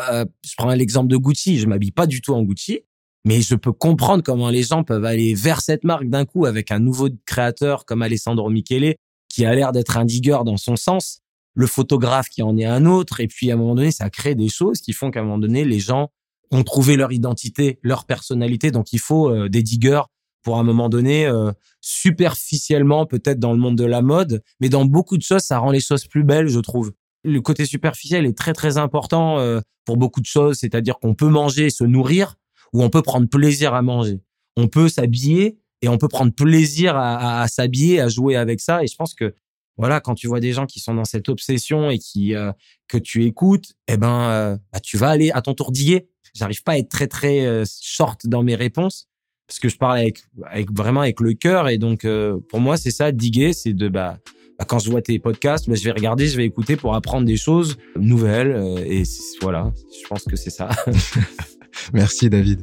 je 0.45 0.55
prends 0.59 0.73
l'exemple 0.75 1.09
de 1.09 1.16
Gucci, 1.16 1.59
je 1.59 1.66
m'habille 1.66 1.92
pas 1.92 2.07
du 2.07 2.21
tout 2.21 2.35
en 2.35 2.42
Gucci, 2.42 2.81
mais 3.24 3.40
je 3.40 3.54
peux 3.54 3.72
comprendre 3.72 4.22
comment 4.22 4.50
les 4.50 4.62
gens 4.62 4.85
peuvent 4.85 5.04
aller 5.04 5.35
vers 5.35 5.61
cette 5.61 5.85
marque 5.85 6.08
d'un 6.08 6.24
coup 6.24 6.46
avec 6.46 6.70
un 6.70 6.78
nouveau 6.78 7.08
créateur 7.26 7.85
comme 7.85 8.02
Alessandro 8.02 8.50
Michele, 8.50 8.96
qui 9.28 9.44
a 9.44 9.54
l'air 9.54 9.72
d'être 9.72 9.96
un 9.96 10.04
digger 10.04 10.38
dans 10.44 10.56
son 10.56 10.76
sens, 10.76 11.20
le 11.54 11.66
photographe 11.66 12.28
qui 12.28 12.42
en 12.42 12.56
est 12.56 12.64
un 12.64 12.87
autre, 12.87 13.20
et 13.20 13.28
puis 13.28 13.50
à 13.50 13.54
un 13.54 13.56
moment 13.56 13.74
donné, 13.74 13.90
ça 13.90 14.11
crée 14.11 14.35
des 14.35 14.48
choses 14.48 14.80
qui 14.80 14.92
font 14.92 15.11
qu'à 15.11 15.20
un 15.20 15.24
moment 15.24 15.38
donné, 15.38 15.64
les 15.64 15.80
gens 15.80 16.11
ont 16.50 16.64
trouvé 16.64 16.96
leur 16.96 17.12
identité, 17.12 17.78
leur 17.82 18.04
personnalité, 18.04 18.70
donc 18.70 18.92
il 18.92 18.98
faut 18.98 19.30
euh, 19.30 19.48
des 19.48 19.62
diggers 19.62 20.02
pour 20.42 20.58
un 20.58 20.64
moment 20.64 20.88
donné, 20.88 21.26
euh, 21.26 21.52
superficiellement 21.80 23.06
peut-être 23.06 23.38
dans 23.38 23.52
le 23.52 23.58
monde 23.58 23.76
de 23.76 23.85
la 23.85 24.02
mode, 24.02 24.42
mais 24.61 24.68
dans 24.68 24.85
beaucoup 24.85 25.16
de 25.16 25.22
choses, 25.22 25.42
ça 25.42 25.58
rend 25.58 25.70
les 25.70 25.80
choses 25.80 26.06
plus 26.06 26.24
belles, 26.24 26.48
je 26.48 26.58
trouve. 26.58 26.92
Le 27.24 27.40
côté 27.40 27.64
superficiel 27.64 28.26
est 28.26 28.37
très 28.37 28.52
très 28.52 28.76
important 28.76 29.38
euh, 29.38 29.61
pour 29.85 29.96
beaucoup 29.96 30.20
de 30.20 30.26
choses, 30.26 30.58
c'est-à-dire 30.58 30.98
qu'on 30.98 31.14
peut 31.14 31.28
manger, 31.28 31.70
se 31.70 31.85
nourrir, 31.85 32.35
où 32.72 32.82
on 32.82 32.90
peut 32.90 33.02
prendre 33.02 33.28
plaisir 33.28 33.74
à 33.74 33.82
manger. 33.82 34.20
On 34.56 34.68
peut 34.68 34.88
s'habiller 34.88 35.58
et 35.82 35.88
on 35.88 35.98
peut 35.98 36.08
prendre 36.08 36.32
plaisir 36.32 36.96
à, 36.96 37.46
s'habiller, 37.48 38.00
à 38.00 38.08
jouer 38.08 38.37
avec 38.37 38.61
ça. 38.61 38.82
Et 38.82 38.87
je 38.87 38.96
pense 38.96 39.14
que 39.14 39.35
voilà, 39.76 40.00
quand 40.00 40.14
tu 40.14 40.26
vois 40.26 40.40
des 40.40 40.52
gens 40.52 40.66
qui 40.66 40.80
sont 40.80 40.94
dans 40.94 41.04
cette 41.04 41.28
obsession 41.28 41.90
et 41.90 41.98
qui 41.98 42.35
euh, 42.35 42.52
que 42.88 42.98
tu 42.98 43.24
écoutes, 43.24 43.72
eh 43.88 43.96
ben, 43.96 44.30
euh, 44.30 44.56
bah, 44.72 44.80
tu 44.80 44.96
vas 44.96 45.08
aller 45.08 45.30
à 45.32 45.42
ton 45.42 45.54
tour 45.54 45.72
diguer. 45.72 46.08
J'arrive 46.35 46.62
pas 46.62 46.72
à 46.72 46.78
être 46.78 46.88
très 46.88 47.08
très 47.08 47.44
euh, 47.46 47.64
short 47.80 48.26
dans 48.26 48.42
mes 48.42 48.54
réponses 48.54 49.08
parce 49.46 49.58
que 49.58 49.68
je 49.68 49.76
parle 49.76 49.98
avec, 49.98 50.22
avec 50.44 50.72
vraiment 50.72 51.00
avec 51.00 51.20
le 51.20 51.35
cœur 51.35 51.68
et 51.68 51.76
donc 51.76 52.06
pour 52.48 52.61
moi 52.61 52.78
c'est 52.78 52.90
ça 52.90 53.12
diguer, 53.12 53.52
c'est 53.52 53.74
de 53.74 53.88
bah, 53.88 54.18
bah, 54.58 54.64
quand 54.66 54.78
je 54.78 54.90
vois 54.90 55.02
tes 55.02 55.18
podcasts, 55.18 55.68
bah, 55.68 55.74
je 55.74 55.85
vais 55.85 55.90
regarder, 55.90 56.28
je 56.28 56.38
vais 56.38 56.46
écouter 56.46 56.76
pour 56.76 56.94
apprendre 56.94 57.26
des 57.26 57.37
choses 57.37 57.76
nouvelles 57.96 58.82
et 58.87 59.02
voilà, 59.42 59.70
je 60.00 60.08
pense 60.08 60.24
que 60.24 60.37
c'est 60.37 60.50
ça. 60.50 60.70
Merci 61.92 62.31
David. 62.31 62.62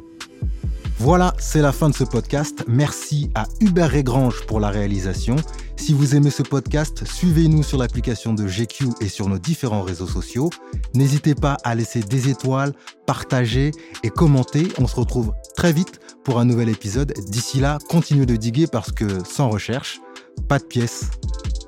Voilà, 0.99 1.33
c'est 1.39 1.61
la 1.61 1.71
fin 1.71 1.89
de 1.89 1.95
ce 1.95 2.03
podcast. 2.03 2.65
Merci 2.67 3.29
à 3.33 3.45
Hubert 3.61 3.89
Régrange 3.89 4.45
pour 4.47 4.59
la 4.59 4.69
réalisation. 4.69 5.37
Si 5.77 5.93
vous 5.93 6.13
aimez 6.13 6.29
ce 6.29 6.43
podcast, 6.43 7.05
suivez-nous 7.05 7.63
sur 7.63 7.77
l'application 7.77 8.33
de 8.33 8.45
GQ 8.45 8.89
et 8.99 9.07
sur 9.07 9.29
nos 9.29 9.37
différents 9.39 9.81
réseaux 9.81 10.07
sociaux. 10.07 10.49
N'hésitez 10.93 11.35
pas 11.35 11.57
à 11.63 11.73
laisser 11.73 12.01
des 12.01 12.27
étoiles, 12.27 12.73
partager 13.07 13.71
et 14.03 14.09
commenter. 14.09 14.67
On 14.77 14.87
se 14.87 14.95
retrouve 14.97 15.31
très 15.55 15.71
vite 15.71 16.01
pour 16.25 16.37
un 16.37 16.43
nouvel 16.43 16.67
épisode. 16.67 17.13
D'ici 17.29 17.61
là, 17.61 17.77
continuez 17.87 18.25
de 18.25 18.35
diguer 18.35 18.67
parce 18.67 18.91
que 18.91 19.23
sans 19.23 19.49
recherche, 19.49 20.01
pas 20.49 20.59
de 20.59 20.65
pièces. 20.65 21.11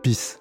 Peace. 0.04 0.41